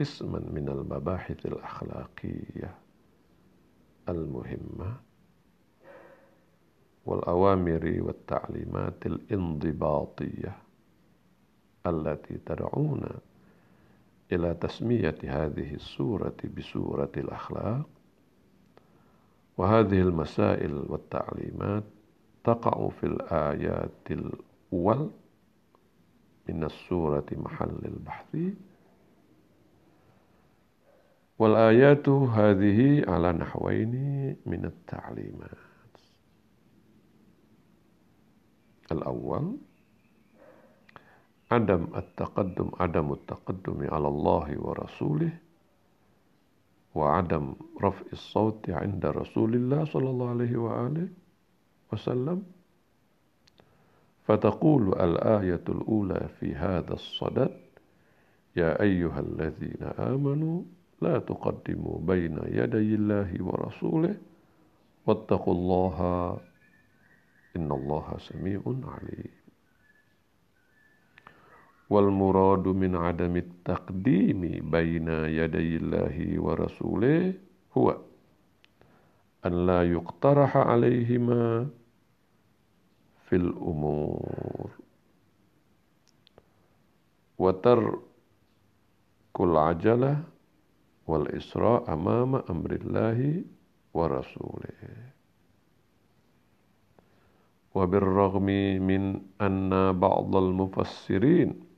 [0.00, 2.74] قسما من المباحث الأخلاقية
[4.08, 4.96] المهمة
[7.06, 10.56] والأوامر والتعليمات الانضباطية
[11.89, 13.11] التي تدعونا
[14.31, 17.89] إلى تسمية هذه السورة بسورة الأخلاق.
[19.57, 21.83] وهذه المسائل والتعليمات
[22.43, 25.09] تقع في الآيات الأول
[26.49, 28.37] من السورة محل البحث.
[31.39, 35.57] والآيات هذه على نحوين من التعليمات.
[38.91, 39.57] الأول
[41.51, 45.31] عدم التقدم عدم التقدم على الله ورسوله
[46.95, 51.07] وعدم رفع الصوت عند رسول الله صلى الله عليه وآله
[51.93, 52.43] وسلم.
[54.27, 57.57] فتقول الآية الأولى في هذا الصدد
[58.55, 60.61] يا أيها الذين آمنوا
[61.01, 64.15] لا تقدموا بين يدي الله ورسوله
[65.05, 65.97] واتقوا الله
[67.55, 69.38] إن الله سميع عليم.
[71.89, 74.41] والمراد من عدم التقديم
[74.71, 77.33] بين يدي الله ورسوله
[77.77, 77.97] هو
[79.45, 81.67] أن لا يقترح عليهما
[83.25, 84.69] في الأمور.
[87.37, 87.99] وترك
[89.39, 90.23] العجلة
[91.07, 93.43] والإسراء أمام أمر الله
[93.93, 95.09] ورسوله.
[97.75, 98.45] وبالرغم
[98.89, 101.68] من أن بعض المفسرين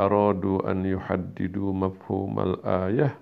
[0.00, 3.18] أرادوا أن يحددوا مفهوم الآية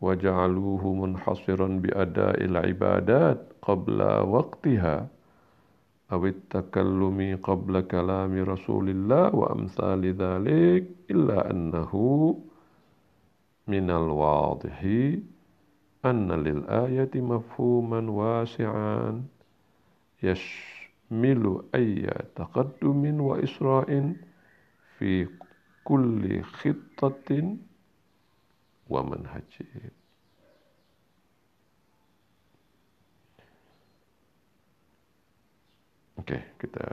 [0.00, 5.08] وجعلوه منحصرا بأداء العبادات قبل وقتها
[6.12, 11.92] أو التكلم قبل كلام رسول الله وأمثال ذلك إلا أنه
[13.68, 14.82] من الواضح
[16.04, 19.22] أن للآية مفهوما واسعا
[20.22, 22.06] يشمل أي
[22.36, 24.12] تقدم وإسراء
[24.98, 25.26] في
[25.86, 27.62] kulli khittatin
[28.90, 29.94] wa manhajin.
[36.18, 36.84] Oke, okay, kita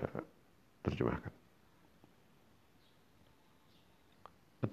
[0.86, 1.34] terjemahkan.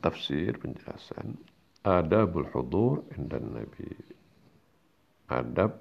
[0.01, 1.35] Tafsir penjelasan
[1.83, 3.91] Adabul hudur dan Nabi
[5.29, 5.81] Adab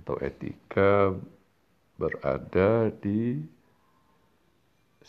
[0.00, 1.12] atau etika
[2.00, 3.44] berada di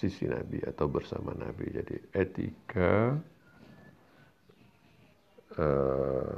[0.01, 1.69] sisi Nabi atau bersama Nabi.
[1.69, 3.21] Jadi etika
[5.61, 6.33] uh,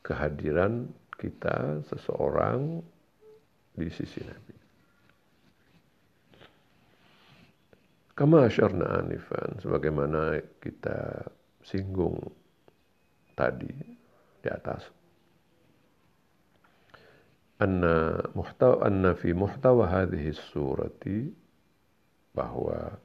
[0.00, 0.88] kehadiran
[1.20, 2.80] kita seseorang
[3.76, 4.56] di sisi Nabi.
[8.12, 11.28] Kama asyarna anifan, sebagaimana kita
[11.64, 12.16] singgung
[13.32, 13.72] tadi
[14.40, 14.84] di atas.
[17.62, 21.41] Anna muhtawa anna fi muhtawa hadhihi surati
[22.32, 22.96] bahwa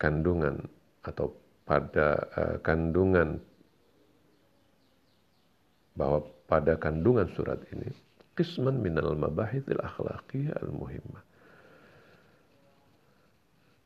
[0.00, 0.64] kandungan
[1.04, 1.32] atau
[1.64, 3.40] pada uh, kandungan
[5.94, 7.88] bahwa pada kandungan surat ini
[8.34, 11.22] qisman minal mabahithil akhlaqiyah al-muhimmah.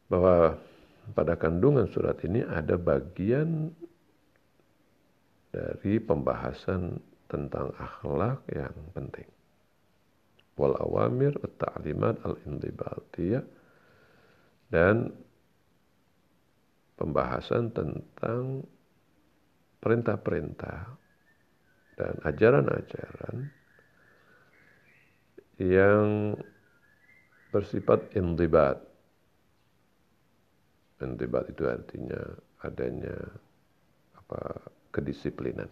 [0.09, 0.57] Bahwa
[1.13, 3.73] pada kandungan surat ini ada bagian
[5.53, 6.97] dari pembahasan
[7.29, 9.29] tentang akhlak yang penting.
[10.59, 13.47] Wal awamir wa ta'limat al-indibatiyah
[14.75, 15.15] dan
[16.99, 18.67] pembahasan tentang
[19.79, 20.81] perintah-perintah
[21.95, 23.37] dan ajaran-ajaran
[25.59, 26.35] yang
[27.55, 28.83] bersifat indibat.
[30.99, 32.19] Indibat itu artinya
[32.67, 33.15] adanya
[34.19, 34.59] apa
[34.91, 35.71] kedisiplinan.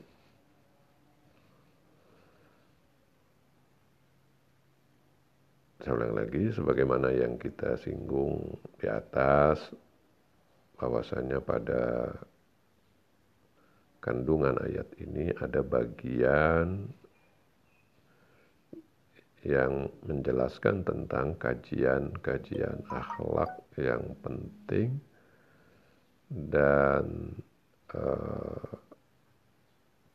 [5.87, 9.71] Saya ulang lagi, sebagaimana yang kita singgung di atas,
[10.75, 12.11] bahwasanya pada
[14.03, 16.91] kandungan ayat ini ada bagian
[19.47, 24.99] yang menjelaskan tentang kajian-kajian akhlak yang penting
[26.27, 27.31] dan
[27.87, 28.75] perintah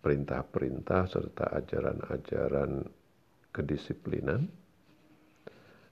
[0.03, 2.83] perintah-perintah serta ajaran-ajaran
[3.55, 4.59] kedisiplinan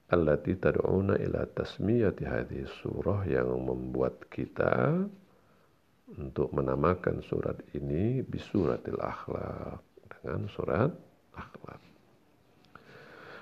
[0.09, 5.05] allati tad'una ila tasmiyati hadhihi surah yang membuat kita
[6.17, 10.89] untuk menamakan surat ini bisuratil akhlak dengan surat
[11.37, 11.81] akhlak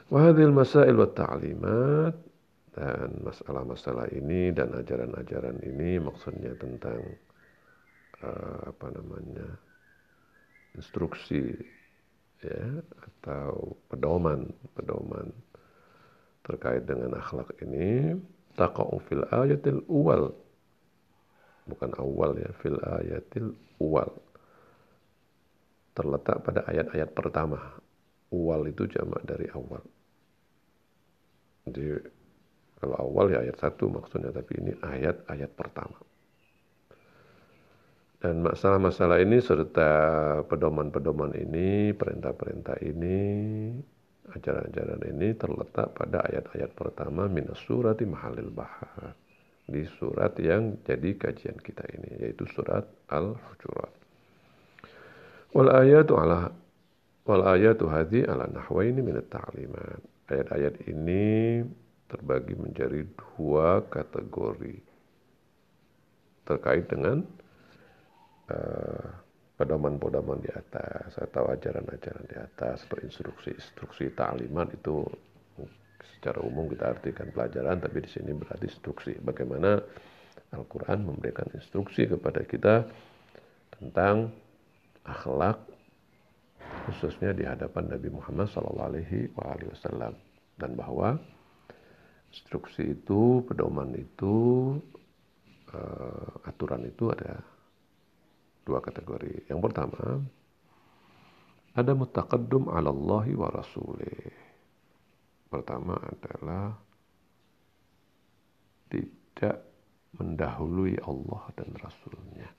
[0.08, 2.16] Wahadil masail wa ta'limat
[2.72, 7.04] dan masalah-masalah ini dan ajaran-ajaran ini maksudnya tentang
[8.24, 9.50] uh, apa namanya
[10.80, 11.60] instruksi
[12.40, 15.28] ya atau pedoman pedoman
[16.48, 18.16] terkait dengan akhlak ini
[18.56, 20.32] taqa'u fil ayatil uwal.
[21.68, 23.52] Bukan awal ya fil ayatil
[23.84, 24.16] uwal.
[25.92, 27.60] Terletak pada ayat-ayat pertama.
[28.32, 29.84] Uwal itu jamak dari awal.
[31.68, 32.00] Jadi
[32.80, 36.00] kalau awal ya ayat satu maksudnya, tapi ini ayat-ayat pertama.
[38.18, 39.92] Dan masalah-masalah ini serta
[40.46, 43.20] pedoman-pedoman ini, perintah-perintah ini,
[44.36, 49.16] ajaran-ajaran ini terletak pada ayat-ayat pertama minas surati mahalil bahar.
[49.68, 53.92] Di surat yang jadi kajian kita ini, yaitu surat Al-Hujurat.
[55.52, 56.48] Wal ayatu ala
[57.28, 61.64] wal ayatu hadhi ala nahwaini minat ta'limat Ayat-ayat ini
[62.12, 64.88] terbagi menjadi dua kategori.
[66.48, 67.28] terkait dengan
[68.48, 69.08] uh,
[69.58, 75.02] pedoman-pedoman di atas atau ajaran-ajaran di atas atau instruksi-instruksi ta'limat itu
[76.18, 79.18] secara umum kita artikan pelajaran tapi di sini berarti instruksi.
[79.18, 79.82] Bagaimana
[80.54, 82.86] Al-Quran memberikan instruksi kepada kita
[83.82, 84.30] tentang
[85.04, 85.58] akhlak
[86.88, 90.14] khususnya di hadapan Nabi Muhammad SAW
[90.58, 91.18] dan bahwa
[92.30, 94.36] instruksi itu pedoman itu
[95.74, 97.42] uh, aturan itu ada
[98.68, 99.48] dua kategori.
[99.48, 100.20] Yang pertama,
[101.72, 104.28] ada mutaqaddum ala Allahi wa rasulih.
[105.48, 106.76] Pertama adalah
[108.92, 109.64] tidak
[110.20, 112.50] mendahului Allah dan Rasulnya.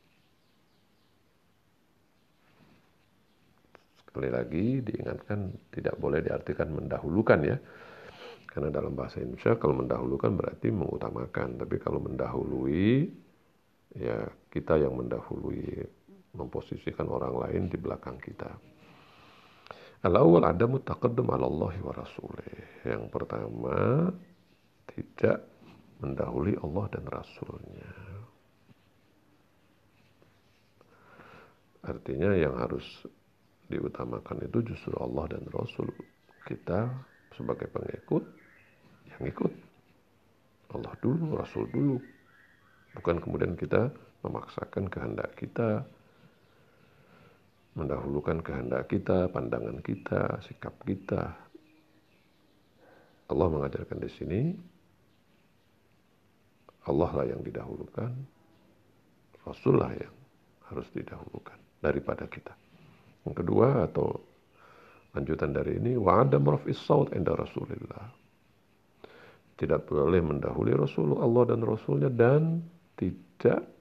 [4.01, 7.57] Sekali lagi diingatkan tidak boleh diartikan mendahulukan ya.
[8.49, 11.61] Karena dalam bahasa Indonesia kalau mendahulukan berarti mengutamakan.
[11.61, 13.05] Tapi kalau mendahului
[13.99, 15.98] ya kita yang mendahului
[16.37, 18.51] memposisikan orang lain di belakang kita.
[20.07, 22.87] Al-awwal ada mutaqaddam ala wa rasulih.
[22.87, 24.07] Yang pertama,
[24.87, 25.43] tidak
[25.99, 27.93] mendahului Allah dan Rasulnya.
[31.83, 32.85] Artinya yang harus
[33.67, 35.91] diutamakan itu justru Allah dan Rasul.
[36.47, 36.91] Kita
[37.35, 38.23] sebagai pengikut
[39.15, 39.53] yang ikut.
[40.79, 41.97] Allah dulu, Rasul dulu.
[42.99, 43.91] Bukan kemudian kita
[44.23, 45.87] memaksakan kehendak kita,
[47.79, 51.31] mendahulukan kehendak kita, pandangan kita, sikap kita.
[53.29, 54.41] Allah mengajarkan di sini
[56.89, 58.11] Allah lah yang didahulukan,
[59.45, 60.17] Rasul lah yang
[60.73, 62.57] harus didahulukan daripada kita.
[63.29, 64.17] Yang kedua atau
[65.13, 68.09] lanjutan dari ini wa adam rafis saut inda Rasulillah.
[69.59, 72.63] Tidak boleh mendahului Rasulullah Allah dan Rasulnya dan
[72.97, 73.78] tidak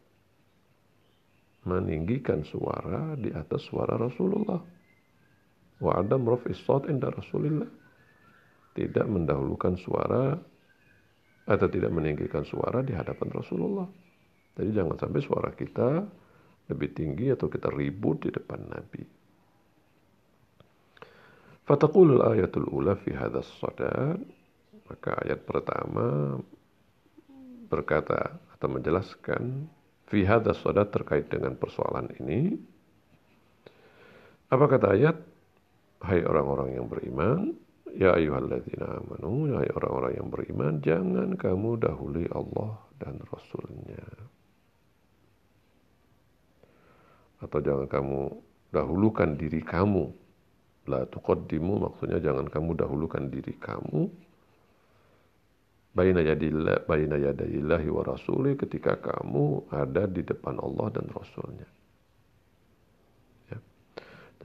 [1.67, 4.63] meninggikan suara di atas suara Rasulullah.
[5.83, 7.67] Wa adam rafis saut inda Rasulillah.
[8.71, 10.33] Tidak mendahulukan suara
[11.47, 13.87] atau tidak meninggikan suara di hadapan Rasulullah.
[14.57, 15.89] Jadi jangan sampai suara kita
[16.71, 19.03] lebih tinggi atau kita ribut di depan Nabi.
[21.67, 24.23] Fataqul ayatul ula fi hadas sadad.
[24.87, 26.39] Maka ayat pertama
[27.67, 29.67] berkata atau menjelaskan
[30.07, 30.55] fi hadha
[30.87, 32.55] terkait dengan persoalan ini.
[34.47, 35.17] Apa kata ayat?
[35.97, 37.57] Hai orang-orang yang beriman,
[37.91, 44.07] ya ayyuhalladzina amanu, ya hai orang-orang yang beriman, jangan kamu dahului Allah dan Rasulnya.
[47.43, 48.21] Atau jangan kamu
[48.71, 50.09] dahulukan diri kamu.
[50.87, 54.07] La tuqaddimu maksudnya jangan kamu dahulukan diri kamu
[55.97, 61.65] baina yadillah baina yadayillahi wa rasuli ketika kamu ada di depan Allah dan Rasulnya.
[63.49, 63.57] Ya.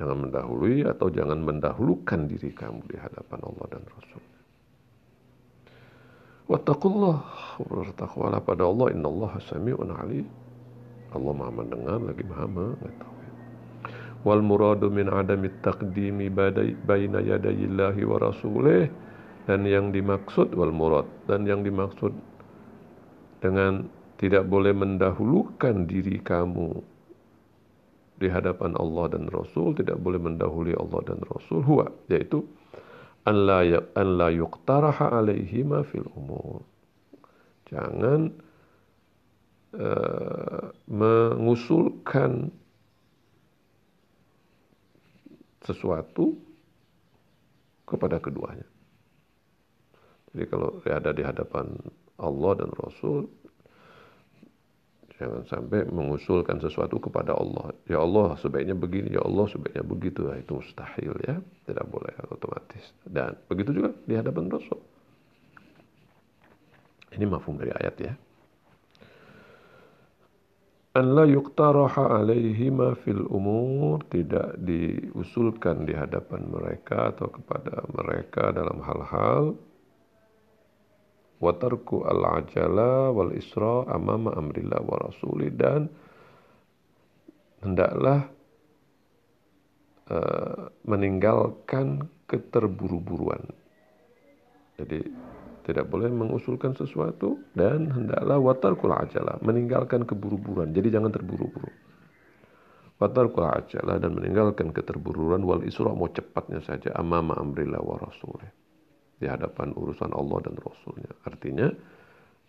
[0.01, 4.41] Jangan mendahului atau jangan mendahulukan diri kamu di hadapan Allah dan Rasulnya.
[6.49, 7.17] Wattaqullah
[7.61, 10.27] bertakwalah pada Allah inna Allah sami'un alim.
[11.13, 13.29] Allah maha mendengar lagi maha mengetahui.
[14.25, 18.89] Wal muradu min adami taqdimi baina yadayillahi wa rasulih
[19.47, 22.15] dan yang dimaksud wal murad dan yang dimaksud
[23.43, 23.91] dengan
[24.23, 26.79] tidak boleh mendahulukan diri kamu
[28.23, 32.47] di hadapan Allah dan Rasul tidak boleh mendahului Allah dan Rasul huwa yaitu
[33.27, 34.31] an la ya, an la
[35.83, 36.63] fil umur.
[37.67, 38.31] Jangan
[39.75, 42.55] uh, mengusulkan
[45.67, 46.39] sesuatu
[47.87, 48.72] kepada keduanya
[50.33, 51.77] jadi kalau ada di hadapan
[52.17, 53.29] Allah dan Rasul,
[55.21, 57.77] jangan sampai mengusulkan sesuatu kepada Allah.
[57.85, 60.25] Ya Allah sebaiknya begini, ya Allah sebaiknya begitu.
[60.25, 61.37] Nah, itu mustahil ya,
[61.69, 62.97] tidak boleh otomatis.
[63.05, 64.81] Dan begitu juga di hadapan Rasul.
[67.13, 68.13] Ini mafhum dari ayat ya.
[70.97, 78.81] An la yuqtaraha alaihima fil umur tidak diusulkan di hadapan mereka atau kepada mereka dalam
[78.81, 79.57] hal-hal
[81.43, 85.91] watarku al-ajala wal isra amama amrillah wa rasuli dan
[87.67, 88.31] hendaklah
[90.07, 93.43] uh, meninggalkan keterburu-buruan.
[94.79, 95.03] Jadi
[95.67, 100.71] tidak boleh mengusulkan sesuatu dan hendaklah watarkul ajala meninggalkan keburu-buruan.
[100.71, 101.71] Jadi jangan terburu-buru.
[103.03, 108.62] Watarkul ajala dan meninggalkan keterburuan wal isra mau cepatnya saja amama amrillah wa rasulih
[109.23, 111.15] di hadapan urusan Allah dan Rasulnya.
[111.23, 111.71] Artinya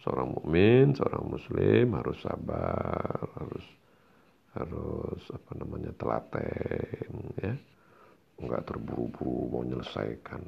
[0.04, 3.66] Seorang mukmin, seorang muslim harus sabar, harus
[4.52, 7.56] harus apa namanya telaten ya.
[8.44, 10.44] Enggak terburu-buru mau menyelesaikan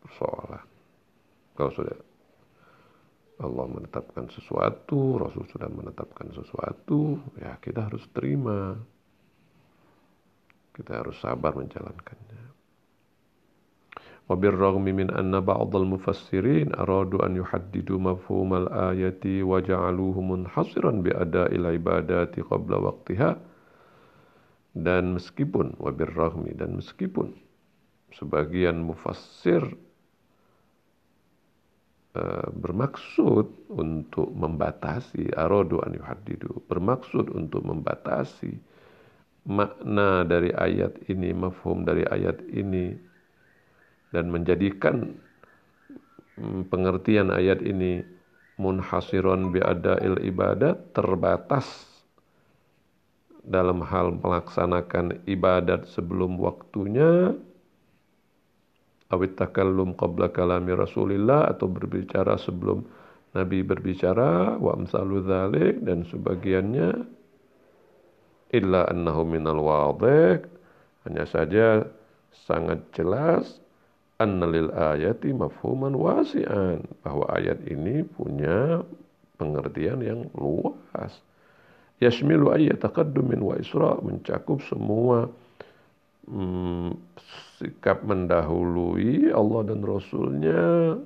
[0.00, 0.64] persoalan.
[1.52, 1.98] Kalau sudah
[3.44, 8.80] Allah menetapkan sesuatu, Rasul sudah menetapkan sesuatu, ya kita harus terima.
[10.72, 12.53] Kita harus sabar menjalankannya.
[14.29, 22.73] وبالرغم من أن بعض المفسرين أرادوا أن يحددوا مفهوم الآية وجعلوه منحصرا بأداء العبادات قبل
[22.73, 23.31] وقتها
[24.77, 27.33] dan meskipun wabirrahmi dan meskipun
[28.13, 29.65] sebagian mufassir
[32.13, 38.61] uh, bermaksud untuk membatasi aradu an yuhaddidu bermaksud untuk membatasi
[39.49, 42.93] makna dari ayat ini mafhum dari ayat ini
[44.14, 45.18] dan menjadikan
[46.38, 48.06] mm, pengertian ayat ini
[48.54, 51.66] munhasiron bi'ada'il ibadat terbatas
[53.42, 57.34] dalam hal melaksanakan ibadat sebelum waktunya.
[59.12, 62.88] Awit takallum qabla kalami Rasulillah atau berbicara sebelum
[63.36, 67.04] Nabi berbicara wa amsalu dzalik dan sebagiannya
[68.54, 70.40] illa annahu minal wadih.
[71.04, 71.84] Hanya saja
[72.32, 73.63] sangat jelas
[74.18, 76.82] annalil ayati mafhuman wasi'an.
[77.02, 78.82] Bahwa ayat ini punya
[79.40, 81.18] pengertian yang luas.
[82.02, 85.30] Yashmilu ayat taqaddumin wa isra mencakup semua
[86.26, 86.94] hmm,
[87.58, 90.98] sikap mendahului Allah dan Rasulnya.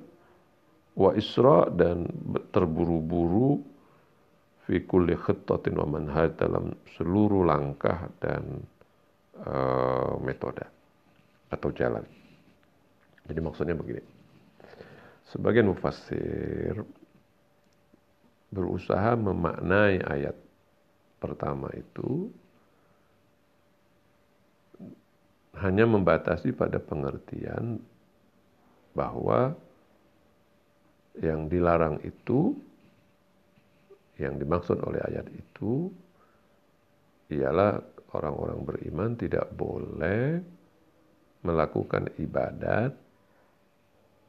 [0.99, 2.11] Wa isra dan
[2.51, 3.63] terburu-buru
[4.67, 8.61] fi kulli khittatin wa manhaj dalam seluruh langkah dan
[9.41, 10.61] uh, metode
[11.49, 12.05] atau jalan.
[13.29, 14.01] Jadi maksudnya begini.
[15.29, 16.73] Sebagian mufassir
[18.49, 20.33] berusaha memaknai ayat
[21.21, 22.33] pertama itu
[25.61, 27.77] hanya membatasi pada pengertian
[28.97, 29.53] bahwa
[31.21, 32.57] yang dilarang itu
[34.17, 35.93] yang dimaksud oleh ayat itu
[37.29, 37.77] ialah
[38.17, 40.41] orang-orang beriman tidak boleh
[41.45, 42.91] melakukan ibadat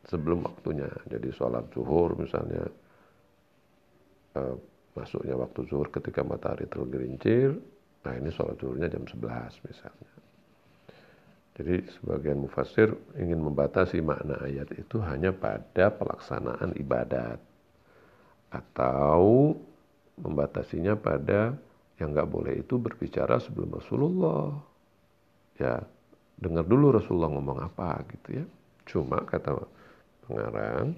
[0.08, 0.88] sebelum waktunya.
[1.10, 2.64] Jadi sholat zuhur misalnya
[4.38, 4.54] uh,
[4.96, 7.58] masuknya waktu zuhur ketika matahari tergelincir,
[8.06, 10.12] nah ini sholat zuhurnya jam 11 misalnya.
[11.60, 12.88] Jadi sebagian mufasir
[13.20, 17.36] ingin membatasi makna ayat itu hanya pada pelaksanaan ibadat
[18.48, 19.52] atau
[20.16, 21.52] membatasinya pada
[22.00, 24.56] yang nggak boleh itu berbicara sebelum Rasulullah.
[25.60, 25.84] Ya,
[26.40, 28.44] dengar dulu Rasulullah ngomong apa gitu ya.
[28.88, 29.60] Cuma kata
[30.30, 30.94] pengarang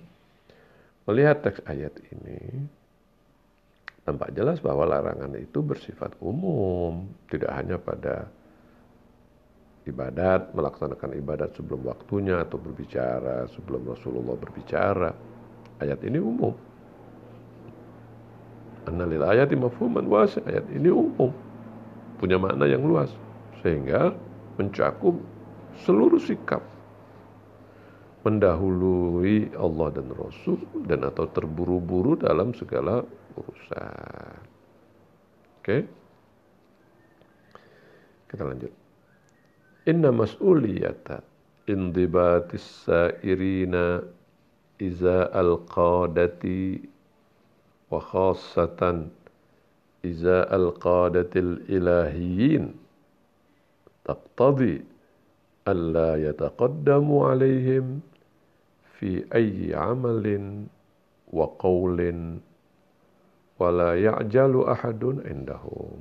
[1.09, 2.69] melihat teks ayat ini
[4.05, 8.27] tampak jelas bahwa larangan itu bersifat umum, tidak hanya pada
[9.87, 15.11] ibadat, melaksanakan ibadat sebelum waktunya atau berbicara sebelum Rasulullah berbicara.
[15.83, 16.55] Ayat ini umum.
[18.87, 20.43] Annalil ayati mafhuman wasi.
[20.47, 21.31] Ayat ini umum.
[22.19, 23.11] Punya makna yang luas.
[23.63, 24.15] Sehingga
[24.59, 25.19] mencakup
[25.83, 26.63] seluruh sikap
[28.23, 33.03] mendahului Allah dan Rasul dan atau terburu-buru dalam segala
[33.35, 34.39] urusan.
[35.59, 35.67] Oke.
[35.67, 35.81] Okay?
[38.31, 38.73] Kita lanjut.
[39.91, 41.21] Inna mas'uliyata
[41.67, 44.01] indibatis sairina
[44.79, 46.81] iza al-qadati
[47.91, 49.11] wa khassatan
[50.07, 52.75] iza al-qadatil ilahiyin
[54.07, 54.83] taqtadi
[55.67, 58.03] alla yataqaddamu alaihim
[59.03, 60.71] fi ayyi amalin
[61.35, 62.39] wa qawlin
[63.59, 65.99] wa la ya'jalu ahadun indahum.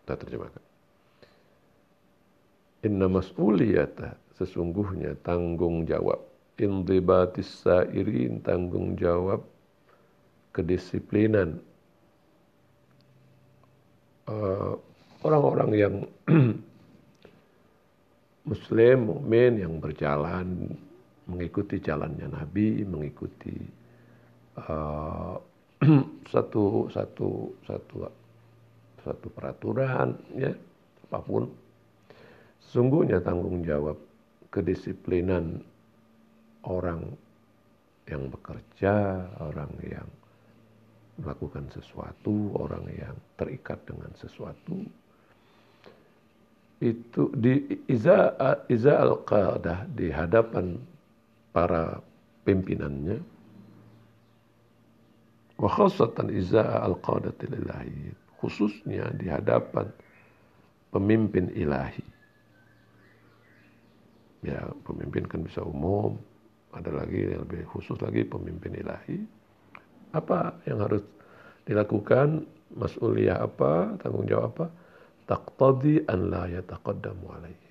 [0.00, 0.64] Kita terjemahkan.
[2.88, 6.24] Inna mas'uliyata sesungguhnya tanggung jawab
[6.56, 9.44] indibatis sairin tanggung jawab
[10.56, 11.60] kedisiplinan
[14.26, 14.74] ah,
[15.22, 15.94] orang-orang uh, yang
[18.48, 20.72] Muslim, mukmin yang berjalan
[21.28, 23.52] mengikuti jalannya Nabi, mengikuti
[24.56, 25.36] uh,
[26.32, 27.28] satu satu
[27.68, 27.96] satu
[29.04, 30.50] satu peraturan, ya
[31.08, 31.44] apa pun.
[32.64, 33.96] Sesungguhnya tanggung jawab
[34.52, 35.60] kedisiplinan
[36.64, 37.04] orang
[38.08, 40.08] yang bekerja, orang yang
[41.20, 44.84] melakukan sesuatu, orang yang terikat dengan sesuatu,
[46.78, 48.38] itu di iza
[48.70, 50.78] iza al qadah di hadapan
[51.50, 51.98] para
[52.46, 53.18] pimpinannya.
[55.58, 57.50] Wa khasatan izaa al-qadati
[58.38, 59.90] khususnya di hadapan
[60.94, 62.06] pemimpin ilahi.
[64.46, 66.14] Ya pemimpin kan bisa umum
[66.70, 69.18] ada lagi yang lebih khusus lagi pemimpin ilahi.
[70.14, 71.02] Apa yang harus
[71.66, 72.46] dilakukan?
[72.78, 73.98] Mas'uliyah apa?
[73.98, 74.66] Tanggung jawab apa
[75.28, 77.68] taqtadi an la yataqaddamu alaihi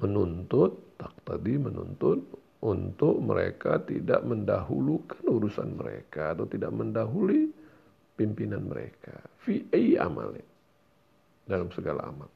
[0.00, 2.22] menuntut taqtadi menuntut
[2.62, 7.50] untuk mereka tidak mendahulukan urusan mereka atau tidak mendahului
[8.14, 9.18] pimpinan mereka.
[9.42, 10.46] Fi ay amalin.
[11.42, 12.30] Dalam segala amal.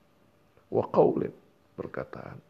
[0.67, 1.31] Wa qaulin
[1.79, 2.43] perkataan.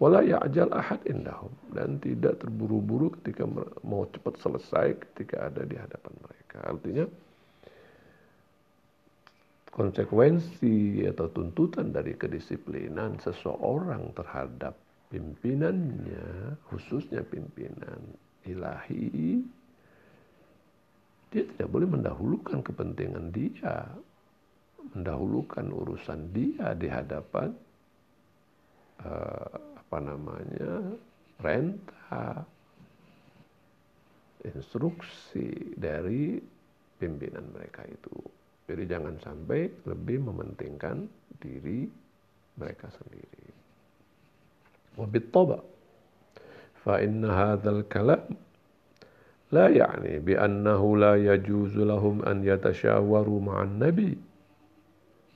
[0.00, 1.52] Wala ya'jal ahad indahum.
[1.68, 3.44] Dan tidak terburu-buru ketika
[3.84, 6.64] mau cepat selesai ketika ada di hadapan mereka.
[6.64, 7.04] Artinya
[9.76, 14.72] konsekuensi atau tuntutan dari kedisiplinan seseorang terhadap
[15.12, 18.00] pimpinannya, khususnya pimpinan
[18.48, 19.44] ilahi,
[21.28, 23.84] dia tidak boleh mendahulukan kepentingan dia,
[24.96, 27.52] mendahulukan urusan dia di hadapan
[29.04, 30.96] uh, apa namanya
[31.36, 32.48] perintah,
[34.40, 36.40] instruksi dari
[36.96, 38.35] pimpinan mereka itu.
[38.69, 41.09] Jadi jangan sampai lebih mementingkan
[41.41, 41.89] diri
[42.55, 43.51] mereka sendiri.
[44.97, 45.59] وبالطبع
[46.83, 48.23] فإن هذا الكلام
[49.51, 54.17] لا يعني بأنه لا يجوز لهم أن يتشاوروا مع النبي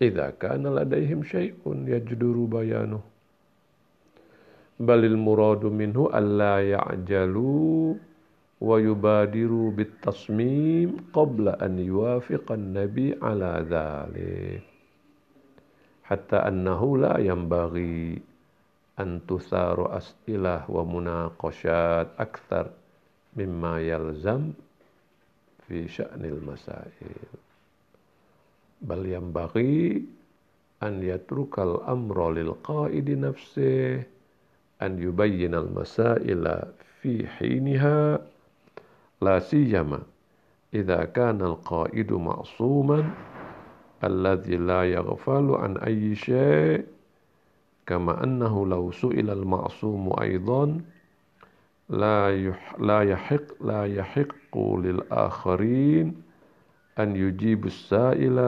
[0.02, 3.02] إذا كان لديهم شيء يجدر بيانه
[4.80, 7.95] بل المراد منه ألا يعجلوا
[8.61, 14.61] wa yubadiru bitasmim qabla an yuwafiqan nabi ala dhalik.
[16.05, 18.20] Hatta annahu la yambaghi
[19.01, 22.69] an tusaru as'ilah wa munaqashat akthar
[23.32, 24.53] mimma yalzam
[25.65, 27.28] fi sya'nil masail.
[28.85, 30.05] Bal yambaghi
[30.85, 34.05] an yatrukal amra lil qaidi nafsihi
[34.85, 36.69] an yubayyinal masaila
[37.01, 38.20] fi hiniha
[39.21, 40.01] لا سيما
[40.75, 43.11] إذا كان القائد معصوما
[44.05, 46.87] الذي لا يغفل عن أي شيء
[47.87, 50.81] كما أنه لو سئل المعصوم أيضا
[51.89, 56.23] لا لا يحق لا يحق للآخرين
[56.99, 58.39] أن يجيب السائل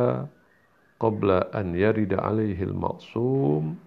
[1.00, 3.78] قبل أن يرد عليه المعصوم.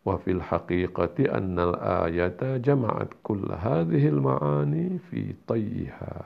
[0.00, 6.16] wa fil haqiqati الآية ayata jama'at kull المعاني ma'ani fi tayyiha.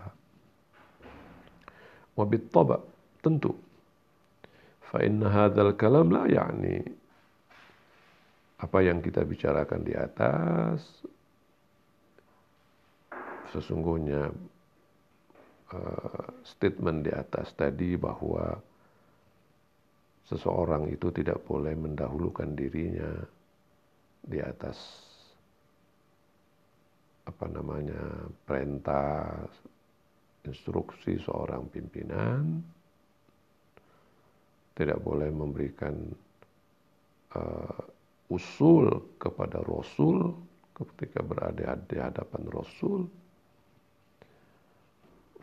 [2.14, 2.78] Wa bittaba
[3.18, 3.50] tentu.
[4.86, 7.02] Fa inna hadzal kalam la ya'ni.
[8.62, 10.80] Apa yang kita bicarakan di atas
[13.50, 14.34] sesungguhnya
[15.74, 18.58] uh, statement di atas tadi bahwa
[20.26, 23.10] seseorang itu tidak boleh mendahulukan dirinya
[24.24, 24.78] di atas
[27.24, 29.44] apa namanya perintah
[30.44, 32.60] instruksi seorang pimpinan
[34.76, 35.94] tidak boleh memberikan
[37.32, 37.80] uh,
[38.28, 40.34] usul kepada Rasul
[40.74, 43.06] ketika berada di hadapan Rasul.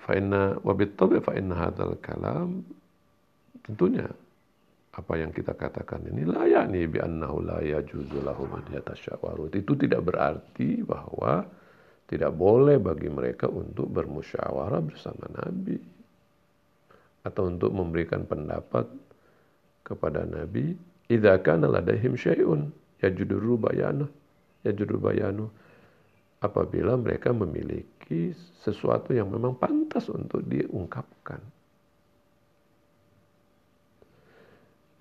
[0.02, 2.66] Fa'inna wabittabi fa'inna hadal kalam
[3.64, 4.10] tentunya
[5.02, 8.64] apa yang kita katakan ini layak nih bi annahu la yajuzu lahum an
[9.50, 11.42] Itu tidak berarti bahwa
[12.06, 15.82] tidak boleh bagi mereka untuk bermusyawarah bersama Nabi.
[17.26, 18.86] Atau untuk memberikan pendapat
[19.82, 20.78] kepada Nabi
[21.10, 22.70] idza kana ladaihim syai'un
[23.02, 24.06] yajuduru bayanu
[24.64, 25.46] yajuduru bayanu
[26.42, 31.42] apabila mereka memiliki sesuatu yang memang pantas untuk diungkapkan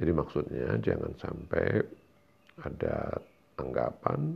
[0.01, 1.85] Jadi maksudnya jangan sampai
[2.65, 3.21] ada
[3.61, 4.33] anggapan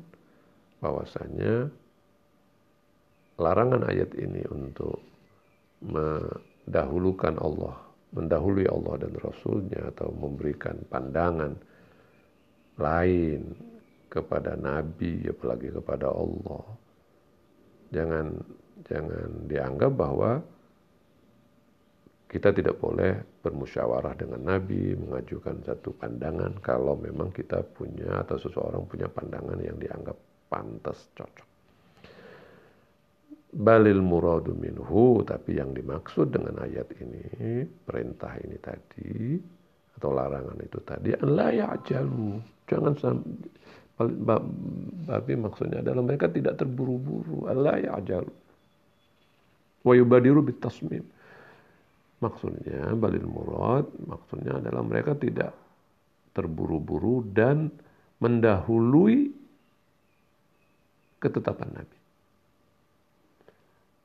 [0.85, 1.73] bahwasanya
[3.41, 5.01] larangan ayat ini untuk
[5.81, 7.81] mendahulukan Allah,
[8.13, 11.57] mendahului Allah dan Rasulnya atau memberikan pandangan
[12.77, 13.57] lain
[14.13, 16.65] kepada Nabi, apalagi kepada Allah.
[17.89, 18.27] Jangan
[18.85, 20.45] jangan dianggap bahwa
[22.35, 23.15] kita tidak boleh
[23.47, 29.79] bermusyawarah dengan Nabi, mengajukan satu pandangan kalau memang kita punya atau seseorang punya pandangan yang
[29.79, 30.19] dianggap
[30.51, 31.47] pantas cocok.
[33.55, 39.39] Balil muradu minhu, tapi yang dimaksud dengan ayat ini, perintah ini tadi,
[39.95, 42.43] atau larangan itu tadi, la ya'jalu.
[42.67, 42.99] Jangan
[43.95, 47.47] Babi maksudnya adalah mereka tidak terburu-buru.
[47.47, 48.27] Allah ya ajal.
[49.87, 51.14] Wa yubadiru bitasmim.
[52.25, 55.53] Maksudnya balil murad maksudnya adalah mereka tidak
[56.33, 57.69] terburu-buru dan
[58.17, 59.29] mendahului
[61.21, 61.99] ketetapan Nabi.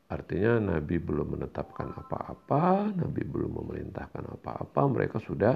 [0.10, 5.56] Artinya Nabi belum menetapkan apa-apa, Nabi belum memerintahkan apa-apa, mereka sudah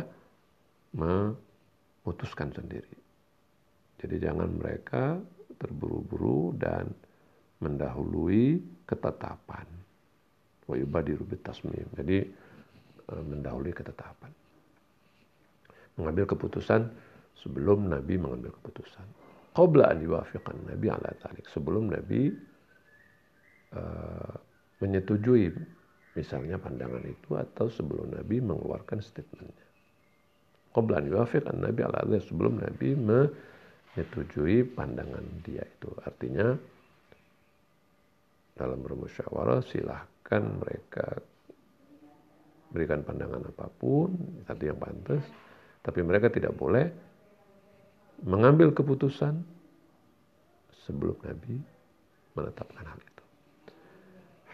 [0.93, 2.95] memutuskan sendiri.
[3.97, 5.17] Jadi jangan mereka
[5.57, 6.85] terburu-buru dan
[7.63, 9.65] mendahului ketetapan.
[10.69, 11.89] Wa yubadiru bitasmim.
[11.97, 12.42] Jadi
[13.11, 14.31] mendahului ketetapan.
[15.99, 16.89] Mengambil keputusan
[17.37, 19.05] sebelum Nabi mengambil keputusan.
[19.53, 21.45] Qabla an yuwafiqan Nabi ala talik.
[21.51, 22.33] Sebelum Nabi
[23.77, 24.33] uh,
[24.81, 25.53] menyetujui
[26.13, 29.67] misalnya pandangan itu atau sebelum Nabi mengeluarkan statementnya.
[30.73, 35.89] Yuafiq an Nabi ala sebelum Nabi menyetujui pandangan dia itu.
[36.01, 36.57] Artinya
[38.53, 41.21] dalam bermusyawarah silahkan mereka
[42.73, 45.21] berikan pandangan apa pun tadi yang pantas
[45.85, 46.89] tapi mereka tidak boleh
[48.25, 49.37] mengambil keputusan
[50.83, 51.61] sebelum Nabi
[52.33, 53.23] menetapkan hal itu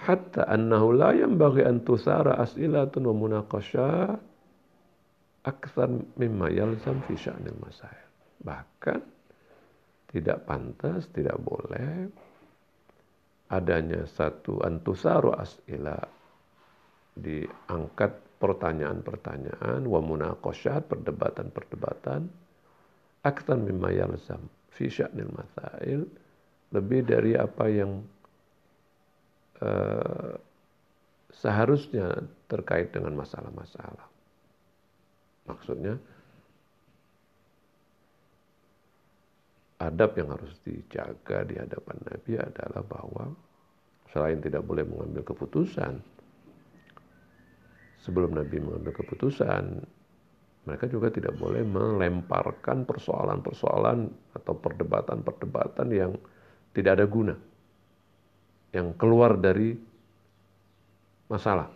[0.04, 4.30] hatta annahu la yanbaghi an tusara as'ilatun wa munaqashat
[5.44, 5.90] akthar
[6.20, 8.08] mimma yalzam fi sya'nil masail.
[8.44, 9.00] Bahkan
[10.10, 12.10] tidak pantas, tidak boleh
[13.50, 15.98] adanya satu antusaru as'ila
[17.20, 22.32] diangkat pertanyaan-pertanyaan wa munaqashat perdebatan-perdebatan
[23.28, 26.08] akthar mimma yalzam fi sya'nil masail
[26.72, 28.00] lebih dari apa yang
[29.60, 30.36] Eh,
[31.36, 32.16] seharusnya
[32.48, 34.08] terkait dengan masalah-masalah.
[35.52, 36.00] Maksudnya
[39.84, 43.26] adab yang harus dijaga di hadapan Nabi adalah bahwa
[44.16, 46.00] selain tidak boleh mengambil keputusan,
[48.04, 49.64] sebelum Nabi mengambil keputusan,
[50.68, 56.12] mereka juga tidak boleh melemparkan persoalan-persoalan atau perdebatan-perdebatan yang
[56.76, 57.36] tidak ada guna
[58.70, 59.74] yang keluar dari
[61.26, 61.70] masalah.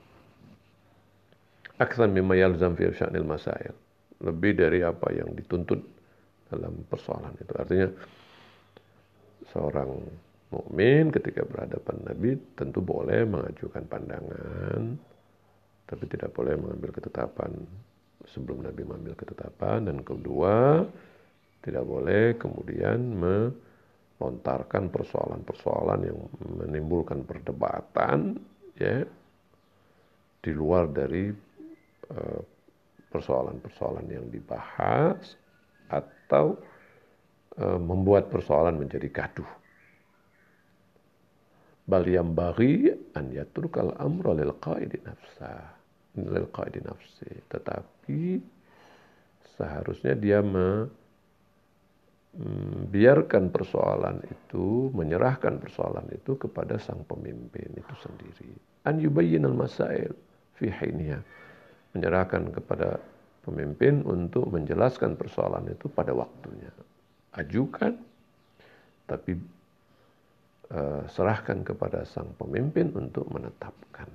[1.81, 3.73] Aksan mimma yalzam fi sya'nil masail.
[4.21, 5.81] Lebih dari apa yang dituntut
[6.53, 7.53] dalam persoalan itu.
[7.57, 7.89] Artinya
[9.49, 9.89] seorang
[10.53, 15.01] mukmin ketika berhadapan Nabi tentu boleh mengajukan pandangan
[15.87, 17.51] tapi tidak boleh mengambil ketetapan
[18.27, 20.87] sebelum Nabi mengambil ketetapan dan kedua
[21.63, 23.51] tidak boleh kemudian me
[24.19, 26.19] lontarkan persoalan-persoalan yang
[26.63, 28.39] menimbulkan perdebatan
[28.79, 29.03] ya
[30.43, 31.31] di luar dari
[32.11, 32.41] eh,
[33.13, 35.37] persoalan-persoalan yang dibahas
[35.85, 36.57] atau
[37.61, 39.51] uh, membuat persoalan menjadi gaduh.
[41.85, 42.33] Bal yang
[43.13, 45.73] an yatrukal amra lil qaidi nafsa
[46.17, 47.29] lil qaidi nafsi.
[47.49, 48.41] Tetapi
[49.57, 50.89] seharusnya dia me,
[52.89, 58.49] biarkan persoalan itu, menyerahkan persoalan itu kepada sang pemimpin itu sendiri.
[58.89, 60.13] An yubayyin al-masail
[60.57, 61.21] fi hiniha.
[61.93, 62.97] Menyerahkan kepada
[63.45, 66.73] pemimpin untuk menjelaskan persoalan itu pada waktunya.
[67.37, 67.93] Ajukan,
[69.05, 69.37] tapi
[70.73, 74.09] uh, serahkan kepada sang pemimpin untuk menetapkan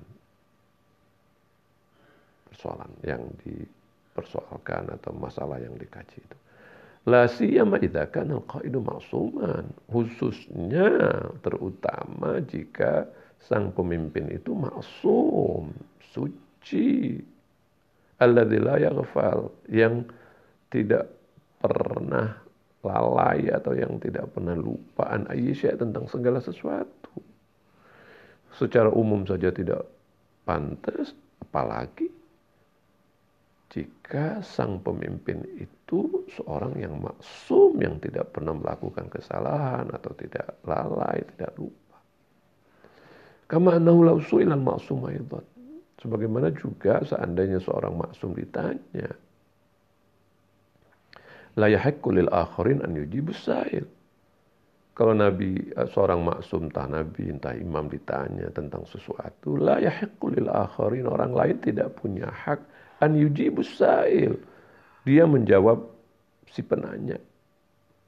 [2.51, 6.37] persoalan yang dipersoalkan atau masalah yang dikaji itu.
[7.07, 9.63] La siyama idza kana al-qaidu ma'suman.
[9.87, 10.91] Khususnya
[11.39, 13.07] terutama jika
[13.39, 15.71] sang pemimpin itu maksum,
[16.11, 17.23] suci.
[18.19, 20.03] Alladzi la yaghfal, yang
[20.67, 21.07] tidak
[21.63, 22.35] pernah
[22.83, 27.19] lalai atau yang tidak pernah lupaan Aisyah tentang segala sesuatu.
[28.55, 29.83] Secara umum saja tidak
[30.47, 31.11] pantas,
[31.43, 32.11] apalagi
[33.69, 41.21] jika sang pemimpin itu seorang yang maksum yang tidak pernah melakukan kesalahan atau tidak lalai,
[41.35, 41.97] tidak lupa.
[43.45, 44.17] Kama annahu law
[44.57, 45.05] maksum.
[45.99, 49.11] Sebagaimana juga seandainya seorang maksum ditanya,
[51.59, 53.83] la yahiqqu lil akharin an yujibu sa'il.
[54.95, 60.47] Kalau Nabi eh, seorang maksum entah Nabi entah imam ditanya tentang sesuatu, la yahiqqu lil
[60.47, 62.63] akharin orang lain tidak punya hak
[63.03, 64.39] an yujibus sa'il.
[65.03, 65.79] Dia menjawab
[66.51, 67.19] si penanya.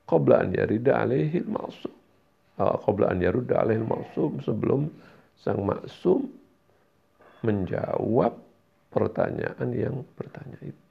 [0.07, 1.95] Qabla an yarida alaihi maksum.
[2.59, 4.43] Qabla an yarudda alaihi maksum.
[4.43, 4.91] Sebelum
[5.39, 6.27] sang maksum
[7.41, 8.35] menjawab
[8.91, 10.90] pertanyaan yang bertanya itu.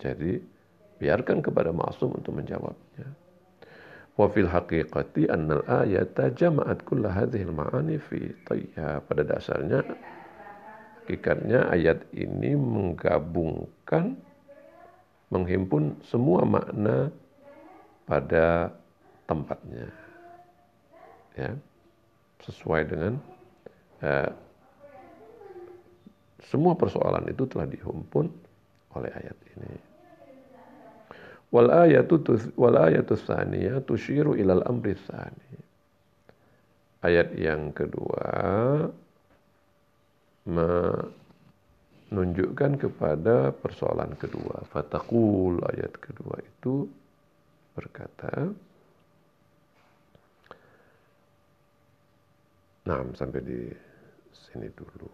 [0.00, 0.40] Jadi
[1.00, 3.08] Biarkan kepada maksum untuk menjawabnya.
[4.20, 9.00] Wa fil haqiqati annal ayata jama'at kulla hadhihi al-ma'ani fi tayya.
[9.08, 9.80] Pada dasarnya
[11.00, 14.12] hakikatnya ayat ini menggabungkan
[15.32, 17.08] menghimpun semua makna
[18.04, 18.76] pada
[19.24, 19.88] tempatnya.
[21.32, 21.56] Ya.
[22.44, 23.16] Sesuai dengan
[24.04, 24.32] uh,
[26.44, 28.28] semua persoalan itu telah dihimpun
[28.92, 29.89] oleh ayat ini.
[31.50, 32.22] Wal ayatu
[32.54, 35.58] wal ayatu tsaniyah tusyiru ilal amri tsani.
[37.02, 38.86] Ayat yang kedua
[40.46, 44.62] menunjukkan kepada persoalan kedua.
[44.70, 46.86] Fatakul ayat kedua itu
[47.74, 48.54] berkata
[52.80, 53.68] Nah, sampai di
[54.32, 55.04] sini dulu.